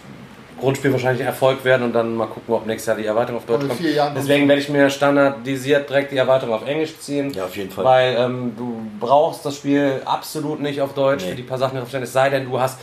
[0.59, 3.63] Grundspiel wahrscheinlich Erfolg werden und dann mal gucken, ob nächstes Jahr die Erweiterung auf Deutsch
[3.63, 4.17] in kommt.
[4.17, 7.31] Deswegen werde ich mir standardisiert direkt die Erweiterung auf Englisch ziehen.
[7.33, 7.85] Ja, auf jeden Fall.
[7.85, 11.29] Weil ähm, du brauchst das Spiel absolut nicht auf Deutsch Nee.
[11.31, 11.77] für die paar Sachen.
[11.77, 12.77] Es sei denn, du hast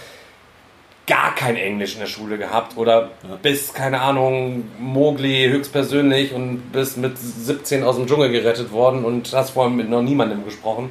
[1.08, 3.10] gar kein Englisch in der Schule gehabt oder
[3.42, 9.32] bist, keine Ahnung, Mogli höchstpersönlich und bist mit 17 aus dem Dschungel gerettet worden und
[9.32, 10.90] hast vorher mit noch niemandem gesprochen.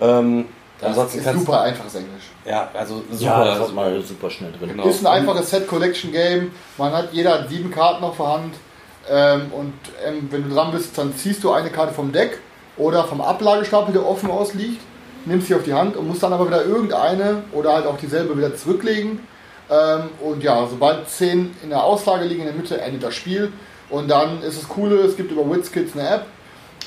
[0.00, 0.46] Ähm,
[0.82, 2.24] ansonsten ist super einfaches Englisch.
[2.44, 3.24] Ja, also super.
[3.24, 4.70] Ja, das hat man super schnell drin.
[4.70, 4.84] Genau.
[4.84, 6.50] Ist ein einfaches Set-Collection-Game.
[6.76, 8.52] Man hat, jeder hat sieben Karten noch vorhanden.
[9.08, 12.38] Ähm, und ähm, wenn du dran bist, dann ziehst du eine Karte vom Deck
[12.76, 14.80] oder vom Ablagestapel, der offen ausliegt,
[15.26, 18.36] nimmst sie auf die Hand und musst dann aber wieder irgendeine oder halt auch dieselbe
[18.36, 19.20] wieder zurücklegen.
[19.70, 23.52] Ähm, und ja, sobald zehn in der Auslage liegen in der Mitte, endet das Spiel.
[23.90, 26.26] Und dann ist das Coole, es gibt über WizKids eine App.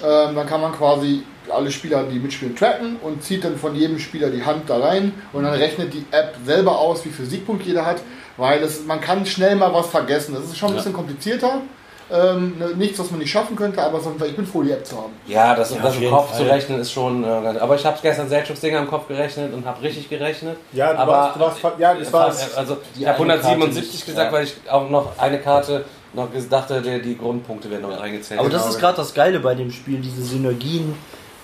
[0.04, 4.00] Ähm, dann kann man quasi alle Spieler, die mitspielen, tracken und zieht dann von jedem
[4.00, 7.66] Spieler die Hand da rein und dann rechnet die App selber aus, wie viel Siegpunkt
[7.66, 8.02] jeder hat,
[8.36, 10.36] weil es, man kann schnell mal was vergessen.
[10.36, 11.62] Das ist schon ein bisschen komplizierter.
[12.10, 14.86] Ähm, ne, nichts, was man nicht schaffen könnte, aber so- ich bin froh, die App
[14.86, 15.12] zu haben.
[15.28, 16.38] Ja, das, Ja, das im Kopf Fall.
[16.38, 17.24] zu rechnen ist schon.
[17.24, 20.56] Äh, ganz- aber ich habe gestern Selchuk-Dinger im Kopf gerechnet und habe richtig gerechnet.
[20.72, 24.00] Ja, du aber warst- du warst- ja, das war- Also, Die ich habe eine 177
[24.00, 27.82] Karte gesagt, nicht, weil ich auch noch eine Karte noch dachte, die, die Grundpunkte werden
[27.82, 28.40] noch eingezählt.
[28.40, 28.74] Aber das Genau.
[28.74, 30.96] ist gerade das Geile bei dem Spiel, diese Synergien,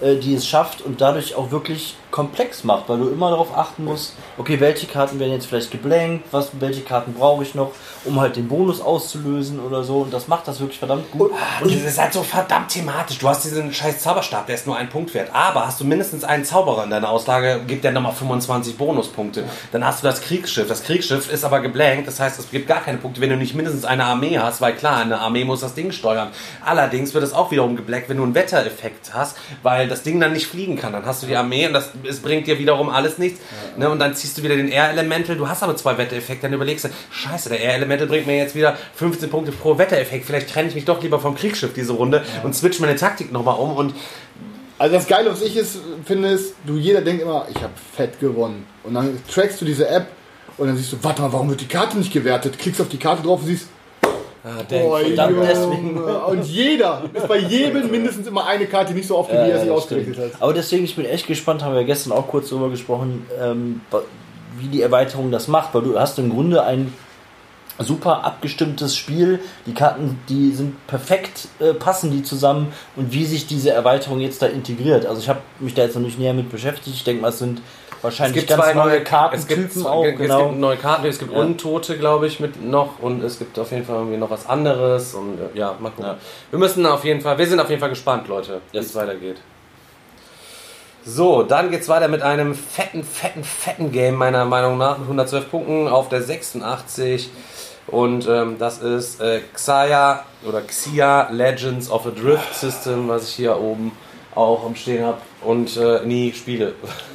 [0.02, 3.86] äh, die es schafft und dadurch auch wirklich komplex macht, weil du immer darauf achten
[3.86, 7.72] musst, okay, welche Karten werden jetzt vielleicht geblankt, was, welche Karten brauche ich noch,
[8.06, 10.02] um halt den Bonus auszulösen oder so.
[10.02, 11.32] Und das macht das wirklich verdammt gut.
[11.60, 13.18] Und es ist halt so verdammt thematisch.
[13.18, 15.32] Du hast diesen scheiß Zauberstab, der ist nur ein Punkt wert.
[15.34, 19.46] Aber hast du mindestens einen Zauberer in deiner Auslage, gibt der nochmal 25 Bonuspunkte.
[19.72, 20.68] Dann hast du das Kriegsschiff.
[20.68, 23.56] Das Kriegsschiff ist aber geblankt, das heißt, es gibt gar keine Punkte, wenn du nicht
[23.56, 26.30] mindestens eine Armee hast, weil klar, eine Armee muss das Ding steuern.
[26.64, 30.34] Allerdings wird es auch wiederum geblankt, wenn du einen Wettereffekt hast, weil das Ding dann
[30.34, 30.94] nicht fliegen kann.
[30.94, 33.40] Dann hast du die Armee und das, es bringt dir wiederum alles nichts.
[33.78, 33.90] Ne?
[33.90, 35.36] Und dann ziehst du wieder den Air Elemental.
[35.36, 36.48] Du hast aber zwei Wettereffekte.
[36.48, 40.26] Dann überlegst du, scheiße, der Air Elemental bringt mir jetzt wieder 15 Punkte pro Wettereffekt.
[40.26, 43.60] Vielleicht trenne ich mich doch lieber vom Kriegsschiff diese Runde und switch meine Taktik nochmal
[43.60, 43.76] um.
[43.76, 43.94] Und
[44.78, 48.20] Also das Geile, was ich ist, finde, ist, du jeder denkt immer, ich habe fett
[48.20, 48.66] gewonnen.
[48.84, 50.08] Und dann trackst du diese App
[50.58, 52.60] und dann siehst du, warte mal, warum wird die Karte nicht gewertet?
[52.60, 53.68] Klickst auf die Karte drauf und siehst,
[54.44, 55.48] oh, verdammt, Junge.
[55.48, 55.98] deswegen.
[56.04, 59.46] Und jeder ist bei jedem mindestens immer eine Karte die nicht so oft, wie Ja,
[59.46, 60.18] er sich stimmt.
[60.18, 60.32] hat.
[60.40, 63.82] Aber deswegen, ich bin echt gespannt, haben wir gestern auch kurz drüber gesprochen, ähm,
[64.60, 66.94] wie die Erweiterung das macht, weil du hast im Grunde ein
[67.80, 69.40] super abgestimmtes Spiel.
[69.66, 74.42] Die Karten, die sind perfekt, äh, passen die zusammen und wie sich diese Erweiterung jetzt
[74.42, 75.06] da integriert.
[75.06, 76.96] Also ich habe mich da jetzt noch nicht näher mit beschäftigt.
[76.96, 77.62] Ich denke mal, es sind
[78.04, 80.06] wahrscheinlich ganz neue es Kartentypen gibt, auch.
[80.06, 80.48] es genau.
[80.50, 81.40] gibt neue Karten, es gibt Ja.
[81.40, 85.16] Untote, glaube ich, mit noch und es gibt auf jeden Fall irgendwie noch was anderes
[85.16, 86.06] und äh, ja, mal gucken.
[86.06, 86.18] Ja.
[86.50, 89.38] Wir müssen auf jeden Fall, wir sind auf jeden Fall gespannt, Leute, wie es weitergeht.
[91.06, 95.52] So, dann geht's weiter mit einem fetten, fetten, fetten Game, meiner Meinung nach, mit 112
[95.52, 97.30] Punkten auf der 86.
[97.88, 103.36] Und ähm, das ist äh, Xia oder Xia Legends of a Drift System, was ich
[103.36, 103.92] hier oben
[104.36, 106.74] auch umstehen habe und äh, nie spiele.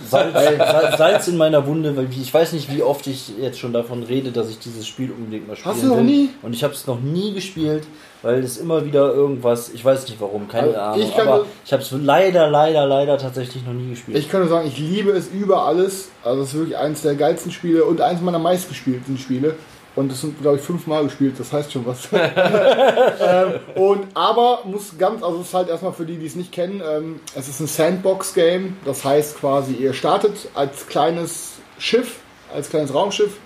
[0.08, 0.34] Salz,
[0.98, 4.30] Salz, in meiner Wunde, weil ich weiß nicht, wie oft ich jetzt schon davon rede,
[4.32, 6.04] dass ich dieses Spiel unbedingt mal spielen Hast du noch will.
[6.04, 6.30] nie?
[6.42, 7.84] Und ich habe es noch nie gespielt,
[8.22, 11.46] weil es immer wieder irgendwas, ich weiß nicht warum, keine Also Ahnung, ich kann- aber
[11.64, 14.16] ich habe es leider, leider, leider tatsächlich noch nie gespielt.
[14.18, 16.08] Ich kann nur sagen, ich liebe es über alles.
[16.24, 19.54] Also es ist wirklich eines der geilsten Spiele und eines meiner meistgespielten Spiele.
[19.98, 22.08] Und das sind, glaube ich, fünfmal gespielt, das heißt schon was.
[22.12, 26.52] ähm, und aber muss ganz, also es ist halt erstmal für die, die es nicht
[26.52, 28.76] kennen, ähm, es ist ein Sandbox-Game.
[28.84, 32.20] Das heißt quasi, ihr startet als kleines Schiff,
[32.54, 33.38] als kleines Raumschiff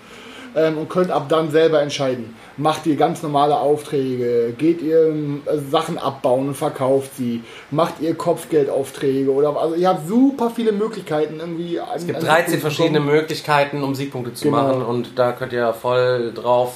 [0.55, 2.35] ähm, und könnt ab dann selber entscheiden.
[2.55, 7.41] Macht ihr ganz normale Aufträge, geht ihr äh, Sachen abbauen und verkauft sie,
[7.71, 11.79] macht ihr Kopfgeldaufträge oder also ihr habt super viele Möglichkeiten irgendwie.
[11.95, 14.57] Es gibt 13 verschiedene Möglichkeiten, um Siegpunkte zu Genau.
[14.57, 16.73] machen und da könnt ihr voll drauf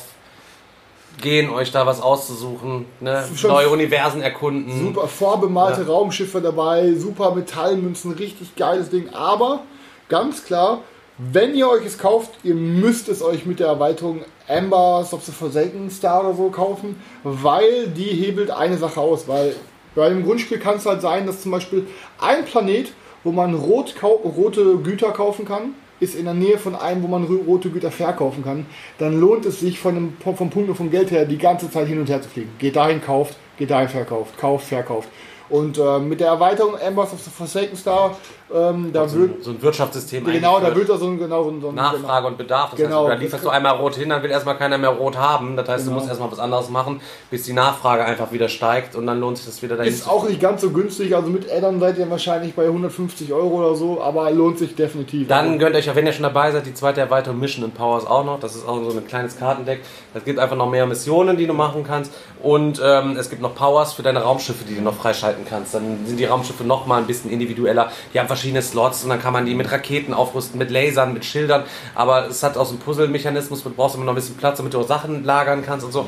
[1.21, 3.23] gehen, euch da was auszusuchen, ne?
[3.43, 4.87] Neue Universen erkunden.
[4.87, 9.09] Super vorbemalte Raumschiffe dabei, super Metallmünzen, richtig geiles Ding.
[9.13, 9.61] Aber
[10.09, 10.79] ganz klar,
[11.17, 15.31] wenn ihr euch es kauft, ihr müsst es euch mit der Erweiterung Embers of the
[15.31, 19.27] Forsaken Star oder so kaufen, weil die hebelt eine Sache aus.
[19.27, 19.55] Weil
[19.95, 21.87] bei dem Grundspiel kann es halt sein, dass zum Beispiel
[22.19, 22.93] ein Planet,
[23.23, 27.23] wo man rot rote Güter kaufen kann, ist in der Nähe von einem, wo man
[27.23, 28.67] rote Güter verkaufen kann,
[28.99, 31.87] dann lohnt es sich von dem, vom Punkt und vom Geld her die ganze Zeit
[31.87, 32.51] hin und her zu fliegen.
[32.59, 35.09] Geht dahin, kauft, geht dahin, verkauft, kauft, verkauft.
[35.49, 38.17] Und äh, mit der Erweiterung Embers of the Forsaken Star,
[38.53, 41.61] ähm, da wird, so ein Wirtschaftssystem genau, da wird da so ein, genau, so ein,
[41.61, 42.71] so ein Nachfrage und Bedarf.
[42.71, 43.01] Das Genau.
[43.07, 45.57] heißt, da lieferst du einmal rot hin, dann will erstmal keiner mehr rot haben.
[45.57, 45.95] Das heißt, Genau.
[45.95, 49.37] du musst erstmal was anderes machen, bis die Nachfrage einfach wieder steigt und dann lohnt
[49.37, 49.91] sich das wieder dahin.
[49.91, 53.57] Ist auch nicht ganz so günstig, also mit Addon seid ihr wahrscheinlich bei 150 Euro
[53.59, 55.27] oder so, aber lohnt sich definitiv.
[55.27, 58.05] Dann gönnt euch, auch, wenn ihr schon dabei seid, die zweite Erweiterung Mission and Powers
[58.05, 58.39] auch noch.
[58.39, 59.81] Das ist auch so ein kleines Kartendeck.
[60.13, 62.13] Das gibt einfach noch mehr Missionen, die du machen kannst.
[62.41, 65.73] Und ähm, es gibt noch Powers für deine Raumschiffe, die du noch freischalten kannst.
[65.73, 67.91] Dann sind die Raumschiffe noch mal ein bisschen individueller.
[68.13, 71.25] Die haben verschiedene Slots und dann kann man die mit Raketen aufrüsten, mit Lasern, mit
[71.25, 71.63] Schildern.
[71.95, 73.63] Aber es hat auch so einen Puzzle-Mechanismus.
[73.63, 76.05] Du brauchst immer noch ein bisschen Platz, damit du auch Sachen lagern kannst und so.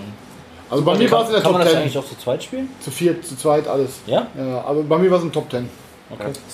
[0.69, 1.81] also bei mir war es in der Kann Top man das 10.
[1.81, 2.69] eigentlich auch zu zweit spielen?
[2.79, 3.99] Zu viert, zu zweit, alles.
[4.05, 4.27] Ja?
[4.37, 5.67] Ja, aber bei mir war es in Top 10.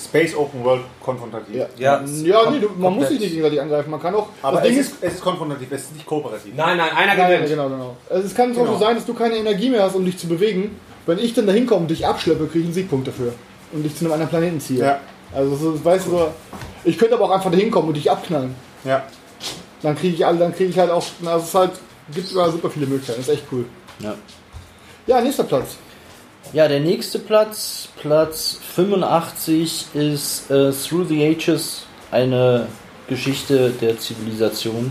[0.04, 1.54] Space Open World konfrontativ.
[1.56, 3.90] Ja, Ja, ja, nee, du, man muss sich nicht gegenseitig angreifen.
[3.90, 4.28] Man kann auch.
[4.42, 6.52] Aber das es Ding ist, es ist konfrontativ, es ist nicht kooperativ.
[6.54, 7.48] Nein, nein, einer Nein, gewinnt.
[7.48, 7.96] genau, genau.
[8.10, 8.72] Also es kann zum Genau.
[8.72, 10.78] Beispiel sein, dass du keine Energie mehr hast, um dich zu bewegen.
[11.06, 13.32] Wenn ich dann da hinkomme und dich abschleppe, kriege ich einen Siegpunkt dafür.
[13.72, 14.80] Und dich zu einem anderen Planeten ziehe.
[14.84, 15.00] Ja.
[15.36, 16.28] Also so, weißt du, so,
[16.84, 18.54] ich könnte aber auch einfach da hinkommen und dich abknallen.
[18.84, 19.04] Ja.
[19.82, 21.04] Dann kriege ich alle, dann kriege ich halt auch.
[21.20, 21.72] Na, es ist halt,
[22.12, 23.20] gibt sogar super viele Möglichkeiten.
[23.20, 23.66] Das ist echt cool.
[23.98, 24.14] Ja.
[25.06, 25.76] Ja, nächster Platz.
[26.54, 32.66] Ja, der nächste Platz, Platz 85, ist äh, Through the Ages, eine
[33.08, 34.90] Geschichte der Zivilisation.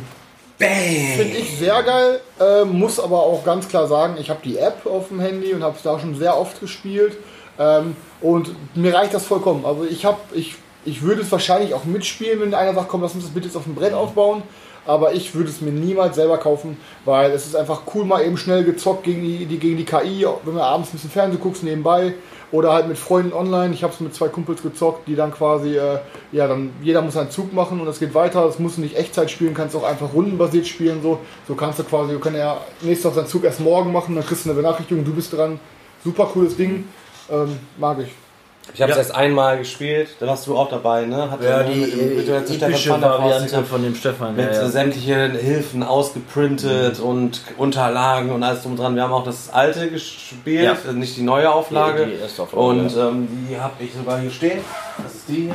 [0.57, 4.85] Finde ich sehr geil, äh, muss aber auch ganz klar sagen, ich habe die App
[4.85, 7.17] auf dem Handy und habe es da schon sehr oft gespielt.
[7.57, 7.95] Ähm,
[8.25, 9.65] und mir reicht das vollkommen.
[9.65, 13.13] Also ich habe, ich, ich würde es wahrscheinlich auch mitspielen, wenn einer sagt, komm, lass
[13.13, 14.41] uns das bitte jetzt auf dem Brett aufbauen.
[14.87, 18.37] Aber ich würde es mir niemals selber kaufen, weil es ist einfach cool, mal eben
[18.37, 21.63] schnell gezockt gegen die, die, gegen die KI, wenn du abends ein bisschen Fernsehen guckst
[21.63, 22.13] nebenbei
[22.51, 23.75] oder halt mit Freunden online.
[23.75, 25.99] Ich habe es mit zwei Kumpels gezockt, die dann quasi, äh,
[26.31, 28.43] ja, dann jeder muss einen Zug machen und es geht weiter.
[28.43, 31.01] Das musst du nicht Echtzeit spielen, kannst auch einfach rundenbasiert spielen.
[31.03, 34.15] So, so kannst du quasi, du kannst ja nächstes Tag seinen Zug erst morgen machen,
[34.15, 35.59] dann kriegst du eine Benachrichtigung, du bist dran.
[36.03, 36.85] Super cooles Ding,
[37.31, 38.09] ähm, mag ich.
[38.73, 39.03] Ich habe es Ja.
[39.03, 41.29] erst einmal gespielt, da warst du auch dabei, ne?
[41.29, 42.27] Hat Ja, die mit dem- mit
[42.61, 44.35] dem Stefan Variante von dem Stefan.
[44.35, 44.67] mit ja, ja.
[44.69, 48.95] sämtlichen Hilfen ausgeprintet und Unterlagen und alles drum und dran.
[48.95, 50.71] Wir haben auch das alte gespielt, Ja.
[50.71, 52.05] also nicht die neue Auflage.
[52.07, 54.61] Die- die erste Auflage, und ähm, die habe ich sogar hier stehen.
[55.03, 55.53] Das ist die hier.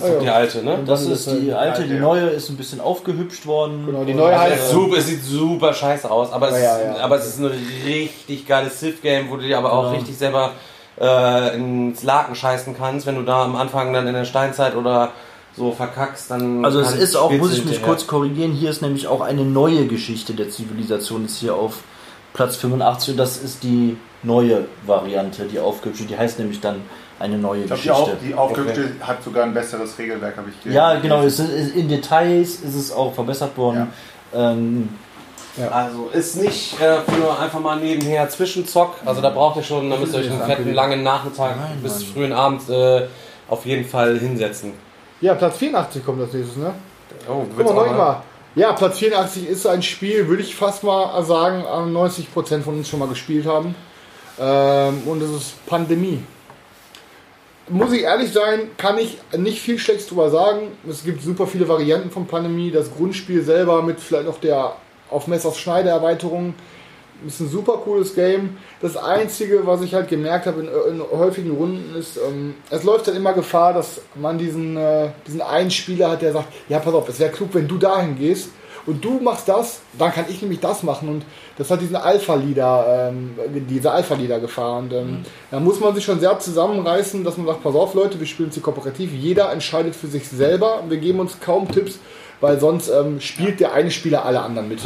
[0.00, 0.78] Das ist die alte, ne?
[0.86, 3.84] Das ist die alte, die neue ist ein bisschen aufgehübscht worden.
[3.86, 7.26] Genau, die neue heißt- super, es sieht super scheiße aus, aber es, ist, aber es
[7.26, 7.50] ist ein
[7.84, 9.96] richtig geiles Civ-Game, wo du dir aber auch Genau.
[9.96, 10.52] richtig selber
[11.00, 15.10] äh, ins Laken scheißen kannst, wenn du da am Anfang dann in der Steinzeit oder
[15.56, 16.64] so verkackst, dann.
[16.64, 19.86] Also es ist auch, muss ich mich kurz korrigieren, hier ist nämlich auch eine neue
[19.86, 21.78] Geschichte der Zivilisation, ist hier auf
[22.32, 26.76] Platz 85 und das ist die neue Variante, die aufgehübschte, die heißt nämlich dann
[27.20, 28.12] eine neue Ich glaube, die, Geschichte.
[28.12, 30.74] auf, die aufgehübschte hat sogar ein besseres Regelwerk, habe ich gehört.
[30.94, 33.92] ja, genau, es ist, in Details ist es auch verbessert worden.
[34.34, 34.88] Ähm,
[35.70, 38.96] Also ist nicht äh, für einfach mal nebenher Zwischenzock.
[39.04, 42.00] Also da braucht ihr schon, da müsst ihr euch einen fetten langen Nachmittag Nein, bis
[42.00, 42.12] Mann.
[42.12, 43.06] frühen Abend äh,
[43.48, 44.72] auf jeden Fall hinsetzen.
[45.20, 46.74] Ja, Platz 84 kommt als nächstes, ne?
[47.28, 48.22] Oh, Guck mal, noch mal.
[48.56, 52.88] Ja, Platz 84 ist ein Spiel, würde ich fast mal sagen, äh, 90% von uns
[52.88, 53.74] schon mal gespielt haben.
[54.40, 56.20] Ähm, und es ist Pandemie.
[57.68, 60.68] Muss ich ehrlich sein, kann ich nicht viel Schlechtes drüber sagen.
[60.88, 62.70] Es gibt super viele Varianten von Pandemie.
[62.70, 64.76] Das Grundspiel selber mit vielleicht noch der
[65.10, 66.54] auf Messers Schneide Erweiterung
[67.26, 68.56] ist ein super cooles Game.
[68.80, 73.06] Das Einzige, was ich halt gemerkt habe in, in häufigen Runden, ist, ähm, es läuft
[73.06, 76.92] halt immer Gefahr, dass man diesen, äh, diesen einen Spieler hat, der sagt, ja pass
[76.92, 78.50] auf, es wäre klug, wenn du dahin gehst
[78.86, 81.08] und du machst das, dann kann ich nämlich das machen.
[81.08, 81.24] Und
[81.56, 83.30] das hat diesen Alpha-Leader, ähm,
[83.68, 84.78] diese Alpha-Leader-Gefahr.
[84.78, 88.20] Und ähm, da muss man sich schon sehr zusammenreißen, dass man sagt, pass auf Leute,
[88.20, 91.98] wir spielen hier kooperativ, jeder entscheidet für sich selber, wir geben uns kaum Tipps,
[92.40, 94.80] weil sonst ähm, spielt der eine Spieler alle anderen mit.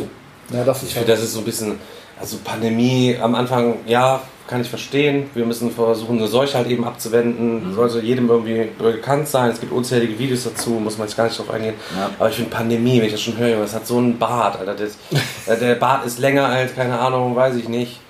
[0.52, 1.78] Ja, das ist Ich finde, das ist so ein bisschen,
[2.20, 5.30] also Pandemie am Anfang, ja, kann ich verstehen.
[5.34, 7.74] Wir müssen versuchen, eine Seuche halt eben abzuwenden.
[7.74, 9.50] Sollte jedem irgendwie bekannt sein.
[9.50, 11.74] Es gibt unzählige Videos dazu, muss man jetzt gar nicht drauf eingehen.
[11.94, 12.10] Ja.
[12.18, 14.74] Aber ich finde Pandemie, wenn ich das schon höre, das hat so einen Bart, Alter.
[14.74, 14.96] Das,
[15.46, 18.00] äh, der Bart ist länger als, keine Ahnung, weiß ich nicht.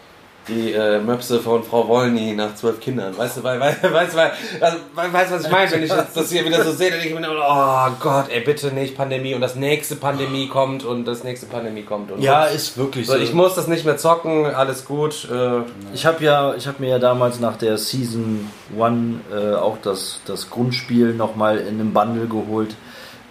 [0.49, 3.17] Die äh, Möpse von Frau Wollny nach zwölf Kindern.
[3.17, 5.71] Weißt du, weil, weil, weißt, weil, also, weißt du, was ich meine?
[5.71, 8.41] Wenn ich jetzt das hier wieder so sehe, dann denke ich mir, oh Gott, ey,
[8.41, 9.35] bitte nicht Pandemie.
[9.35, 12.11] Und das nächste Pandemie kommt und das nächste Pandemie kommt.
[12.11, 15.29] Und ja, ist wirklich so, ich muss das nicht mehr zocken, alles gut.
[15.31, 15.61] Äh,
[15.93, 20.21] Ich habe ja, ich habe mir ja damals nach der Season 1 äh, auch das,
[20.27, 22.75] das Grundspiel nochmal in einem Bundle geholt.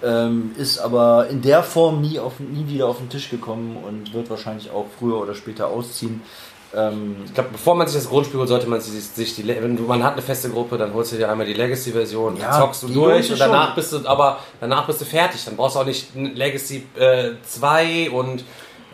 [0.04, 4.14] Ähm, ist aber in der Form nie, auf, nie wieder auf den Tisch gekommen und
[4.14, 6.22] wird wahrscheinlich auch früher oder später ausziehen.
[6.78, 9.76] Ähm, ich glaube, bevor man sich das Grundspiel holt, sollte man sich, sich die, wenn
[9.76, 12.62] du, man hat eine feste Gruppe, dann holst du dir einmal die Legacy-Version, Ja, dann
[12.62, 13.76] zockst du durch und danach schon.
[13.76, 15.44] bist du, aber danach bist du fertig.
[15.44, 18.44] Dann brauchst du auch nicht Legacy äh, 2 und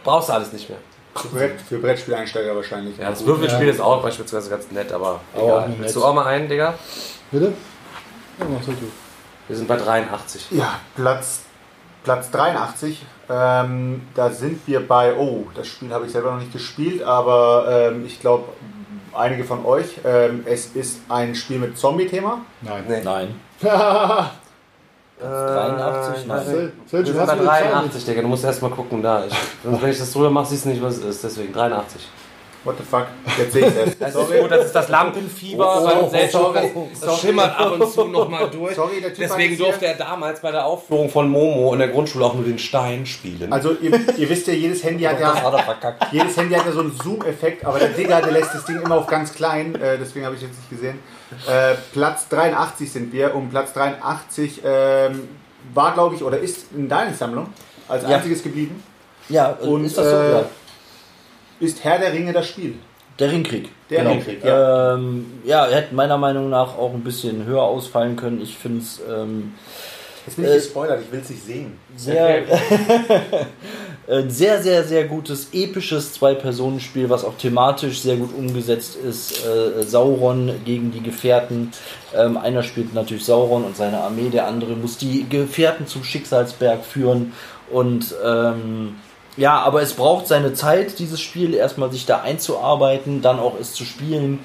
[0.04, 0.80] brauchst du alles nicht mehr.
[1.16, 2.98] Für, Brett, für Brettspieleinsteiger wahrscheinlich.
[2.98, 5.70] Ja, das Würfelspiel ist auch beispielsweise ganz nett, aber auch egal.
[5.70, 5.80] nett.
[5.82, 6.74] Willst du auch mal einen, Digga?
[7.32, 7.54] Bitte?
[8.40, 8.86] Ja, mach's halt du.
[9.48, 10.48] Wir sind bei 83.
[10.52, 11.42] Ja, Platz,
[12.04, 13.06] Platz 83.
[13.30, 17.66] Ähm, da sind wir bei, oh, das Spiel habe ich selber noch nicht gespielt, aber
[17.70, 18.50] ähm, ich glaube,
[19.14, 20.00] einige von euch.
[20.06, 22.42] Ähm, es ist ein Spiel mit Zombie-Thema.
[22.62, 22.84] Nein.
[22.88, 23.02] Nee.
[23.04, 23.36] nein.
[25.22, 26.72] Äh, 83, nein.
[26.86, 28.22] Sergio, Wir sind bei du die Zahl 83, Digga.
[28.24, 29.26] Du musst erst mal gucken da.
[29.26, 29.34] Ich,
[29.64, 31.24] wenn ich das drüber mache, siehst du nicht, was es ist.
[31.24, 32.02] Deswegen 83.
[32.66, 33.08] What the fuck?
[33.38, 33.98] Jetzt sehe ich es.
[34.00, 36.32] Das ist gut, das ist das Lampenfieber Oh, beim oh, Selchow.
[36.54, 37.18] sorry, Das sorry.
[37.20, 38.74] schimmert ab und zu nochmal durch.
[38.76, 41.90] Sorry, der Typ hat Deswegen durfte er damals bei der Aufführung von Momo in der
[41.90, 43.52] Grundschule auch nur den Stein spielen.
[43.52, 46.72] Also ihr, ihr wisst ja, jedes Handy hat das ja, hat jedes Handy hat ja
[46.72, 49.98] so einen Zoom-Effekt, aber der Digga, der lässt das Ding immer auf ganz klein, äh,
[49.98, 51.00] deswegen habe ich jetzt nicht gesehen.
[51.50, 55.28] Äh, Platz 83 sind wir und Platz 83 ähm,
[55.74, 57.48] war, glaube ich, oder ist in deiner Sammlung
[57.90, 58.16] als Ja.
[58.18, 58.82] einziges geblieben,
[59.28, 60.16] Ja, Und, ist das so?
[60.16, 60.46] äh, ja.
[61.60, 62.76] Ist Herr der Ringe das Spiel.
[63.20, 63.70] Der Ringkrieg.
[63.90, 64.12] Der genau.
[64.12, 64.96] Ringkrieg, ja.
[64.96, 68.42] Ähm, ja, hätte meiner Meinung nach auch ein bisschen höher ausfallen können.
[68.42, 69.54] Ich finde es ähm,
[70.26, 71.74] Jetzt bin ich Äh, gespoilert, ich will es nicht sehen.
[71.96, 72.44] sehr,
[74.08, 79.46] Ein sehr, sehr, sehr gutes, episches Zwei-Personen-Spiel, was auch thematisch sehr gut umgesetzt ist.
[79.46, 81.72] Äh, Sauron gegen die Gefährten.
[82.16, 86.84] Ähm, einer spielt natürlich Sauron und seine Armee, der andere muss die Gefährten zum Schicksalsberg
[86.84, 87.34] führen.
[87.70, 88.96] Und ähm,
[89.38, 93.74] ja, aber es braucht seine Zeit, dieses Spiel, erstmal sich da einzuarbeiten, dann auch es
[93.74, 94.40] zu spielen.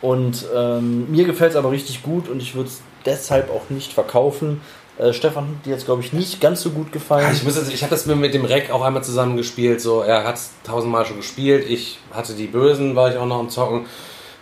[0.00, 3.92] Und ähm, mir gefällt es aber richtig gut und ich würde es deshalb auch nicht
[3.92, 4.62] verkaufen.
[4.98, 7.28] Äh, Stefan hat dir jetzt, glaube ich, nicht ganz so gut gefallen.
[7.32, 9.80] Ich, muss ich habe das mit, dem Rec auch einmal zusammen gespielt.
[9.80, 11.68] So, er hat es tausendmal schon gespielt.
[11.68, 13.86] Ich hatte die Bösen, war ich auch noch am Zocken.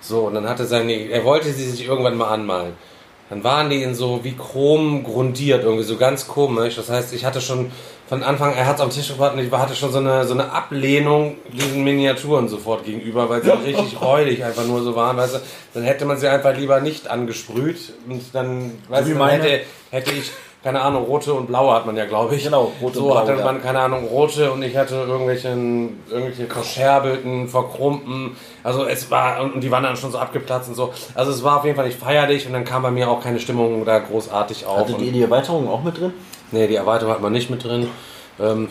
[0.01, 2.75] So, und dann hatte seine, er wollte sie sich irgendwann mal anmalen.
[3.31, 6.77] Dann waren die in so wie Chrom grundiert, irgendwie so ganz komisch.
[6.77, 7.71] Das heißt, ich hatte schon
[8.09, 10.33] von Anfang, er hat es am Tisch gebracht und ich hatte schon so eine, so
[10.33, 15.35] eine Ablehnung diesen Miniaturen sofort gegenüber, weil sie richtig räudig einfach nur so waren, weißt
[15.35, 15.39] du.
[15.75, 20.11] Dann hätte man sie einfach lieber nicht angesprüht und dann, weißt du, dann hätte, hätte
[20.13, 20.31] ich,
[20.63, 22.45] keine Ahnung, rote und blaue hat man ja, glaube ich.
[22.45, 23.45] Genau, rote so und blau, hatte ja.
[23.45, 28.37] man, keine Ahnung, rote und ich hatte irgendwelchen, irgendwelche verscherbelten, verkrumpten.
[28.65, 30.93] Also es war, und die waren dann schon so abgeplatzt und so.
[31.15, 33.39] Also es war auf jeden Fall nicht feierlich und dann kam bei mir auch keine
[33.39, 34.79] Stimmung da großartig auf.
[34.79, 36.13] Hattet ihr die Erweiterung auch mit drin?
[36.51, 37.89] Nee, die Erweiterung hat man nicht mit drin.
[38.41, 38.69] Ähm,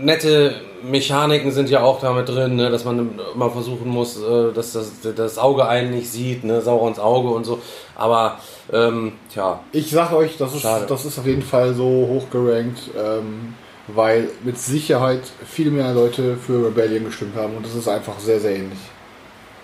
[0.00, 4.52] nette Mechaniken sind ja auch da mit drin, ne, dass man immer versuchen muss, äh,
[4.52, 7.60] dass das, das Auge einen nicht sieht, ne, Saurons Auge und so.
[7.94, 8.38] Aber,
[8.72, 10.86] ähm, tja, Ich sag euch, das ist, Schade.
[10.88, 13.54] das ist auf jeden Fall so hochgerankt, ähm,
[13.88, 18.40] weil mit Sicherheit viel mehr Leute für Rebellion gestimmt haben und das ist einfach sehr,
[18.40, 18.78] sehr ähnlich.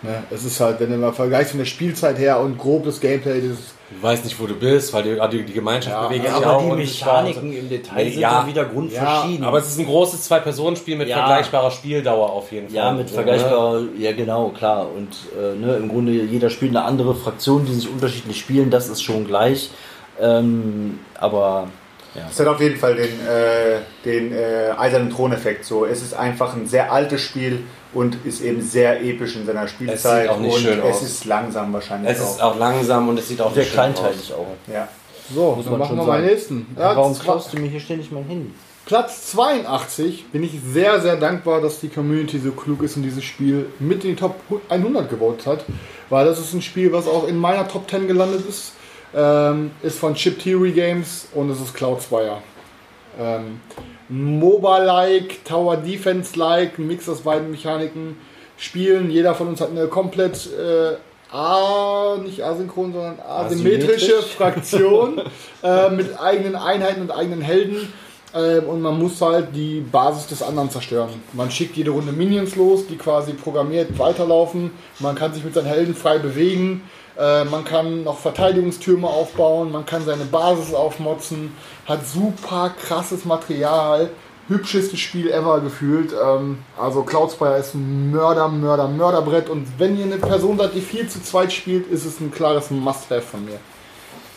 [0.03, 0.22] Ne?
[0.30, 3.38] Es ist halt, wenn du mal vergleichst von der Spielzeit her und grob das Gameplay,
[3.38, 3.45] ich
[4.01, 6.57] weiß nicht, wo du bist, weil die, die, die Gemeinschaft Ja, bewegt ja, sich aber
[6.57, 8.47] auch die unsichtbar und Mechaniken im Detail sind ja.
[8.47, 9.45] wieder grundverschieden.
[9.45, 11.18] Aber es ist ein großes Zwei-Personen-Spiel mit Ja.
[11.18, 12.76] vergleichbarer Spieldauer auf jeden Fall.
[12.76, 14.86] ja, mit So, vergleichbarer, ja genau, klar.
[14.95, 18.88] Und äh, ne, im Grunde jeder spielt eine andere Fraktion, die sich unterschiedlich spielen, das
[18.88, 19.70] ist schon gleich.
[20.20, 21.68] Ähm, aber
[22.15, 22.29] ja.
[22.31, 25.65] Es hat auf jeden Fall den, äh, den äh, eisernen Throneffekt.
[25.65, 27.61] So, es ist einfach ein sehr altes Spiel
[27.95, 30.29] und ist eben sehr episch in seiner Spielzeit.
[30.29, 31.03] auch nicht und schön es aus.
[31.03, 33.93] ist langsam wahrscheinlich Es ist auch langsam und es sieht auch Sehr nicht schön aus.
[33.95, 34.47] kleinteilig auch.
[34.73, 34.89] Ja.
[35.35, 36.67] So, Muss dann man machen schon wir mal nächsten.
[36.77, 38.51] Warum Platz, klaust du mir hier ständig mein Handy?
[38.85, 43.23] Platz 82 bin ich sehr, sehr dankbar, dass die Community so klug ist und dieses
[43.25, 44.35] Spiel mit in die Top
[44.69, 45.65] 100 gewotet hat,
[46.11, 48.73] weil das ist ein Spiel, was auch in meiner Top 10 gelandet ist.
[49.15, 52.39] Ähm, ist von Chip Theory Games und es ist Cloudspire.
[53.19, 53.61] Ähm,
[54.09, 58.17] MOBA-like, Tower Defense-like, Mix aus beiden Mechaniken.
[58.57, 60.97] Spielen, jeder von uns hat eine komplett äh,
[61.35, 64.35] A, nicht asynchron, sondern asymmetrische Asymmetrisch.
[64.37, 65.23] Fraktion
[65.63, 67.93] äh, mit eigenen Einheiten und eigenen Helden.
[68.35, 71.11] Ähm, und man muss halt die Basis des anderen zerstören.
[71.33, 74.71] Man schickt jede Runde Minions los, die quasi programmiert weiterlaufen.
[75.01, 76.83] Man kann sich mit seinen Helden frei bewegen.
[77.19, 79.73] Äh, man kann noch Verteidigungstürme aufbauen.
[79.73, 81.55] Man kann seine Basis aufmotzen.
[81.87, 84.11] Hat super krasses Material.
[84.49, 86.13] Hübschestes Spiel ever gefühlt.
[86.13, 89.49] Ähm, also Cloudspire ist ein Mörder, Mörder, Mörderbrett.
[89.49, 92.71] Und wenn ihr eine Person seid, die viel zu zweit spielt, ist es ein klares
[92.71, 93.59] Must-Have von mir.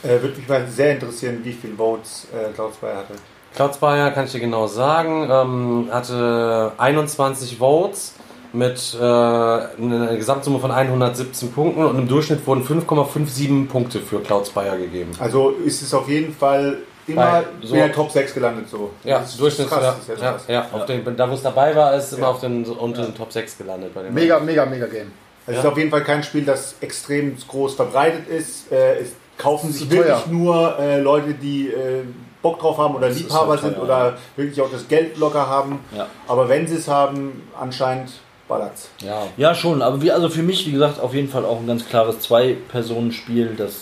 [0.03, 3.13] Äh, Würde mich mal sehr interessieren, wie viele Votes äh, Cloudspire hatte.
[3.55, 8.13] Cloudspire kann ich dir genau sagen, ähm, hatte 21 Votes
[8.55, 14.77] mit äh, einer Gesamtsumme von 117 Punkten und im Durchschnitt wurden 5,57 Punkte für Cloudspire
[14.77, 15.11] gegeben.
[15.19, 16.77] Also ist es auf jeden Fall
[17.07, 18.69] immer Bei- in so- der Top 6 gelandet.
[18.69, 18.91] So.
[19.03, 19.83] Ja, das ist Durchschnitt, krass.
[19.83, 20.43] ja, das ist jetzt ja, krass.
[20.47, 22.27] ja, auf den, da wo es dabei war, ist immer Ja.
[22.29, 23.91] auf den unter den Top 6 gelandet.
[24.11, 25.11] Mega, mega, mega Game.
[25.47, 28.71] Also es ist auf jeden Fall kein Spiel, das extrem groß verbreitet ist.
[28.71, 30.23] Äh, es kaufen sich wirklich teuer.
[30.31, 32.01] nur äh, Leute, die äh,
[32.41, 35.47] Bock drauf haben oder ist Liebhaber so teuer, sind oder wirklich auch das Geld locker
[35.47, 35.79] haben.
[35.95, 36.07] Ja.
[36.27, 38.09] Aber wenn sie es haben, anscheinend
[38.47, 38.89] ballert's.
[39.03, 39.23] Ja.
[39.37, 41.87] Ja, schon, aber wie, also für mich, wie gesagt, auf jeden Fall auch ein ganz
[41.87, 43.55] klares Zwei-Personen-Spiel.
[43.57, 43.73] Das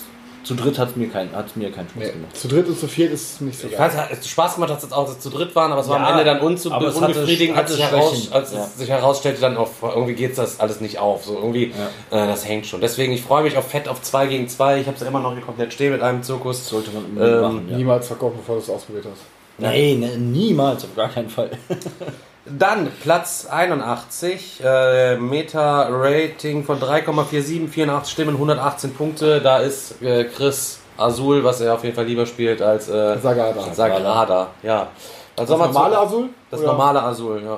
[0.43, 2.35] zu dritt hat mir, kein, hat's mir keinen Spaß Nee, gemacht.
[2.35, 4.83] zu dritt und zu viert ist es nicht so fand, es hat Spaß gemacht, dass
[4.83, 6.87] es auch dass zu dritt waren, aber es war Ja, am Ende dann unzu aber
[6.87, 8.59] es unbefriedigend, als, hatte sich heraus, Schwächen, als ja.
[8.65, 11.23] es sich herausstellte, dann auf, irgendwie geht das alles nicht auf.
[11.23, 11.71] So irgendwie, äh,
[12.11, 12.81] das hängt schon.
[12.81, 14.81] Deswegen, ich freue mich auf Fett auf 2 gegen 2.
[14.81, 16.67] Ich habe es ja immer noch hier komplett stehen mit einem Zirkus.
[16.67, 17.77] Sollte man Ähm, machen, ja.
[17.77, 19.21] Niemals verkaufen, bevor du es ausprobiert hast.
[19.59, 21.51] Nein, ne, niemals, auf gar keinen Fall.
[22.45, 29.39] Dann Platz 81, äh, Meta-Rating von 3,47, 84 Stimmen, 118 Punkte.
[29.39, 33.73] Da ist äh, Chris Azul, was er auf jeden Fall lieber spielt als äh, Sagrada.
[33.73, 34.47] Sagrada.
[34.61, 34.89] Ja.
[35.37, 36.29] Das normale zu- Azul?
[36.51, 36.69] Das Oder?
[36.69, 37.57] normale Azul, ja.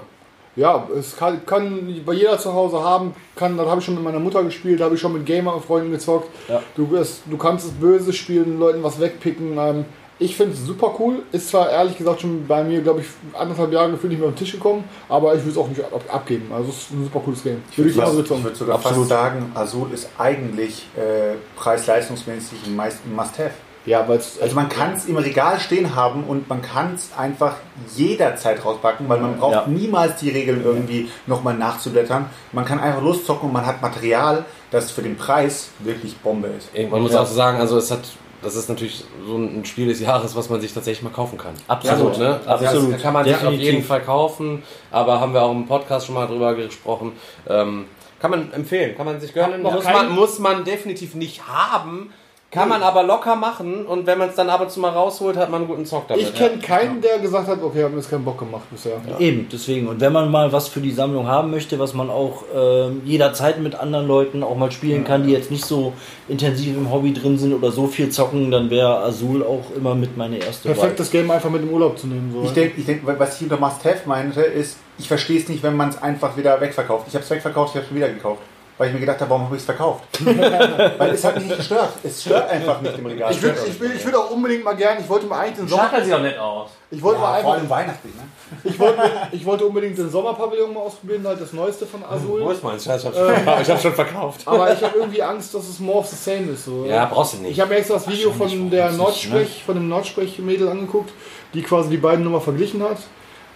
[0.55, 3.13] Ja, es kann, kann bei jeder zu Hause haben.
[3.35, 5.91] Kann, das habe ich schon mit meiner Mutter gespielt, da habe ich schon mit Gamer-Freunden
[5.91, 6.29] gezockt.
[6.47, 6.61] Ja.
[6.77, 9.57] Du, wirst, du kannst es böse spielen, Leuten was wegpicken.
[9.57, 9.85] Ähm,
[10.17, 11.23] ich finde es super cool.
[11.31, 13.07] Ist zwar ehrlich gesagt schon bei mir, glaube ich,
[13.37, 15.83] anderthalb Jahre gefühlt nicht mehr auf den Tisch gekommen, aber ich will es auch nicht
[15.83, 16.51] ab, abgeben.
[16.53, 17.61] Also es ist ein super cooles Game.
[17.75, 18.55] Würde ich Ich genauso würde zocken.
[18.55, 18.97] sogar Absolut.
[18.99, 22.75] fast sagen, Azul ist eigentlich äh, preis-leistungsmäßig ein
[23.15, 23.51] Must-Have.
[23.85, 27.09] Ja, weil es Also man kann es im Regal stehen haben und man kann es
[27.15, 27.57] einfach
[27.95, 29.67] jederzeit rauspacken, weil man braucht Ja.
[29.67, 32.25] niemals die Regeln irgendwie nochmal nachzublättern.
[32.51, 36.69] Man kann einfach loszocken und man hat Material, das für den Preis wirklich Bombe ist.
[36.89, 37.99] Man muss auch so sagen, also es hat,
[38.45, 41.53] das ist natürlich so ein Spiel des Jahres, was man sich tatsächlich mal kaufen kann.
[41.67, 42.39] Absolut, Also, ne?
[42.45, 42.93] also absolut.
[42.93, 43.65] Das kann man sich auf Definitiv.
[43.65, 47.11] jeden Fall kaufen, aber haben wir auch im Podcast schon mal drüber gesprochen.
[47.49, 47.85] Ähm,
[48.19, 49.61] kann man empfehlen, kann man sich gönnen.
[49.61, 52.11] noch Muss man, muss man definitiv nicht haben,
[52.55, 55.35] kann man aber locker machen und wenn man es dann ab und zu mal rausholt,
[55.35, 56.23] hat man einen guten Zock damit.
[56.23, 58.93] ich kenne keinen, der gesagt hat, okay, hat mir das keinen Bock gemacht bisher.
[59.19, 59.87] Eben, deswegen.
[59.87, 63.59] Und wenn man mal was für die Sammlung haben möchte, was man auch ähm, jederzeit
[63.59, 65.91] mit anderen Leuten auch mal spielen kann, die jetzt nicht so
[66.29, 70.15] intensiv im Hobby drin sind oder so viel zocken, dann wäre Azul auch immer mit
[70.15, 72.31] meine erste Perfekt, das Game einfach mit im Urlaub zu nehmen.
[72.33, 72.43] So.
[72.43, 75.75] Ich denke, ich denk, was ich unter Must-Have meinte, ist, ich verstehe es nicht, wenn
[75.75, 77.07] man es einfach wieder wegverkauft.
[77.09, 78.41] Ich habe es wegverkauft, ich habe es wieder gekauft.
[78.77, 80.03] Weil ich mir gedacht habe, warum habe ich es verkauft?
[80.25, 81.93] Weil es hat mich nicht gestört.
[82.03, 83.31] Es stört einfach nicht im Regal.
[83.31, 85.67] Ich würde ich will, ich will auch unbedingt mal gerne, ich wollte mal eigentlich den
[85.69, 86.71] Sommer, Schachelt sie auch nicht aus.
[86.91, 88.23] ich wollte mal ja, vor einfach, allem weihnachtlich, ne?
[88.65, 89.01] ich wollte,
[89.31, 92.51] ich wollte unbedingt den Sommerpavillon mal ausprobieren, halt das neueste von Wo Azul.
[92.51, 92.83] ist meins?
[92.83, 94.41] Scheiße, Ich habe schon, ich hab's schon verkauft.
[94.45, 96.65] Aber ich habe irgendwie Angst, dass es more of the same ist.
[96.65, 96.85] So.
[96.85, 97.51] Ja, brauchst du nicht.
[97.51, 101.11] Ich habe mir extra das Video von der Nordsprech, von dem Nordsprech-Mädel angeguckt,
[101.53, 102.97] die quasi die beiden nochmal verglichen hat.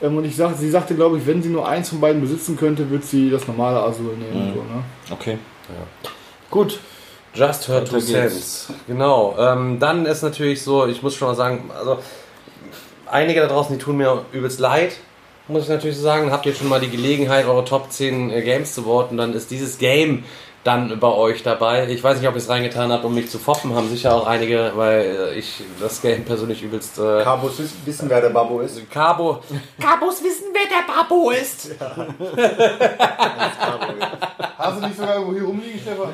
[0.02, 2.58] Ähm, Und ich sag, sie sagte, glaube ich, wenn sie nur eins von beiden besitzen
[2.58, 4.54] könnte, wird sie das normale Azul nehmen.
[4.54, 4.84] So, ne?
[5.12, 5.38] Okay.
[6.50, 6.80] Gut.
[7.34, 8.74] Just her two cents.
[8.88, 9.36] Genau.
[9.38, 12.00] Ähm, dann ist natürlich so, ich muss schon mal sagen, also
[13.06, 14.94] einige da draußen, die tun mir übelst leid,
[15.48, 16.32] muss ich natürlich so sagen.
[16.32, 19.52] Habt ihr schon mal die Gelegenheit, eure Top 10 äh, Games zu voten, dann ist
[19.52, 20.24] dieses Game
[20.64, 21.88] dann bei euch dabei.
[21.90, 24.28] Ich weiß nicht, ob ihr es reingetan habt, um mich zu foppen, haben sicher auch
[24.28, 27.00] einige, weil äh, ich das Game persönlich übelst.
[27.00, 28.90] Äh, Carbos wissen, wer der Babbo ist.
[28.90, 29.42] Cabo.
[29.80, 31.76] Cabos wissen, wer der Babo ist.
[34.58, 36.14] Hast du nicht sogar irgendwo hier rumliegen, Stefan?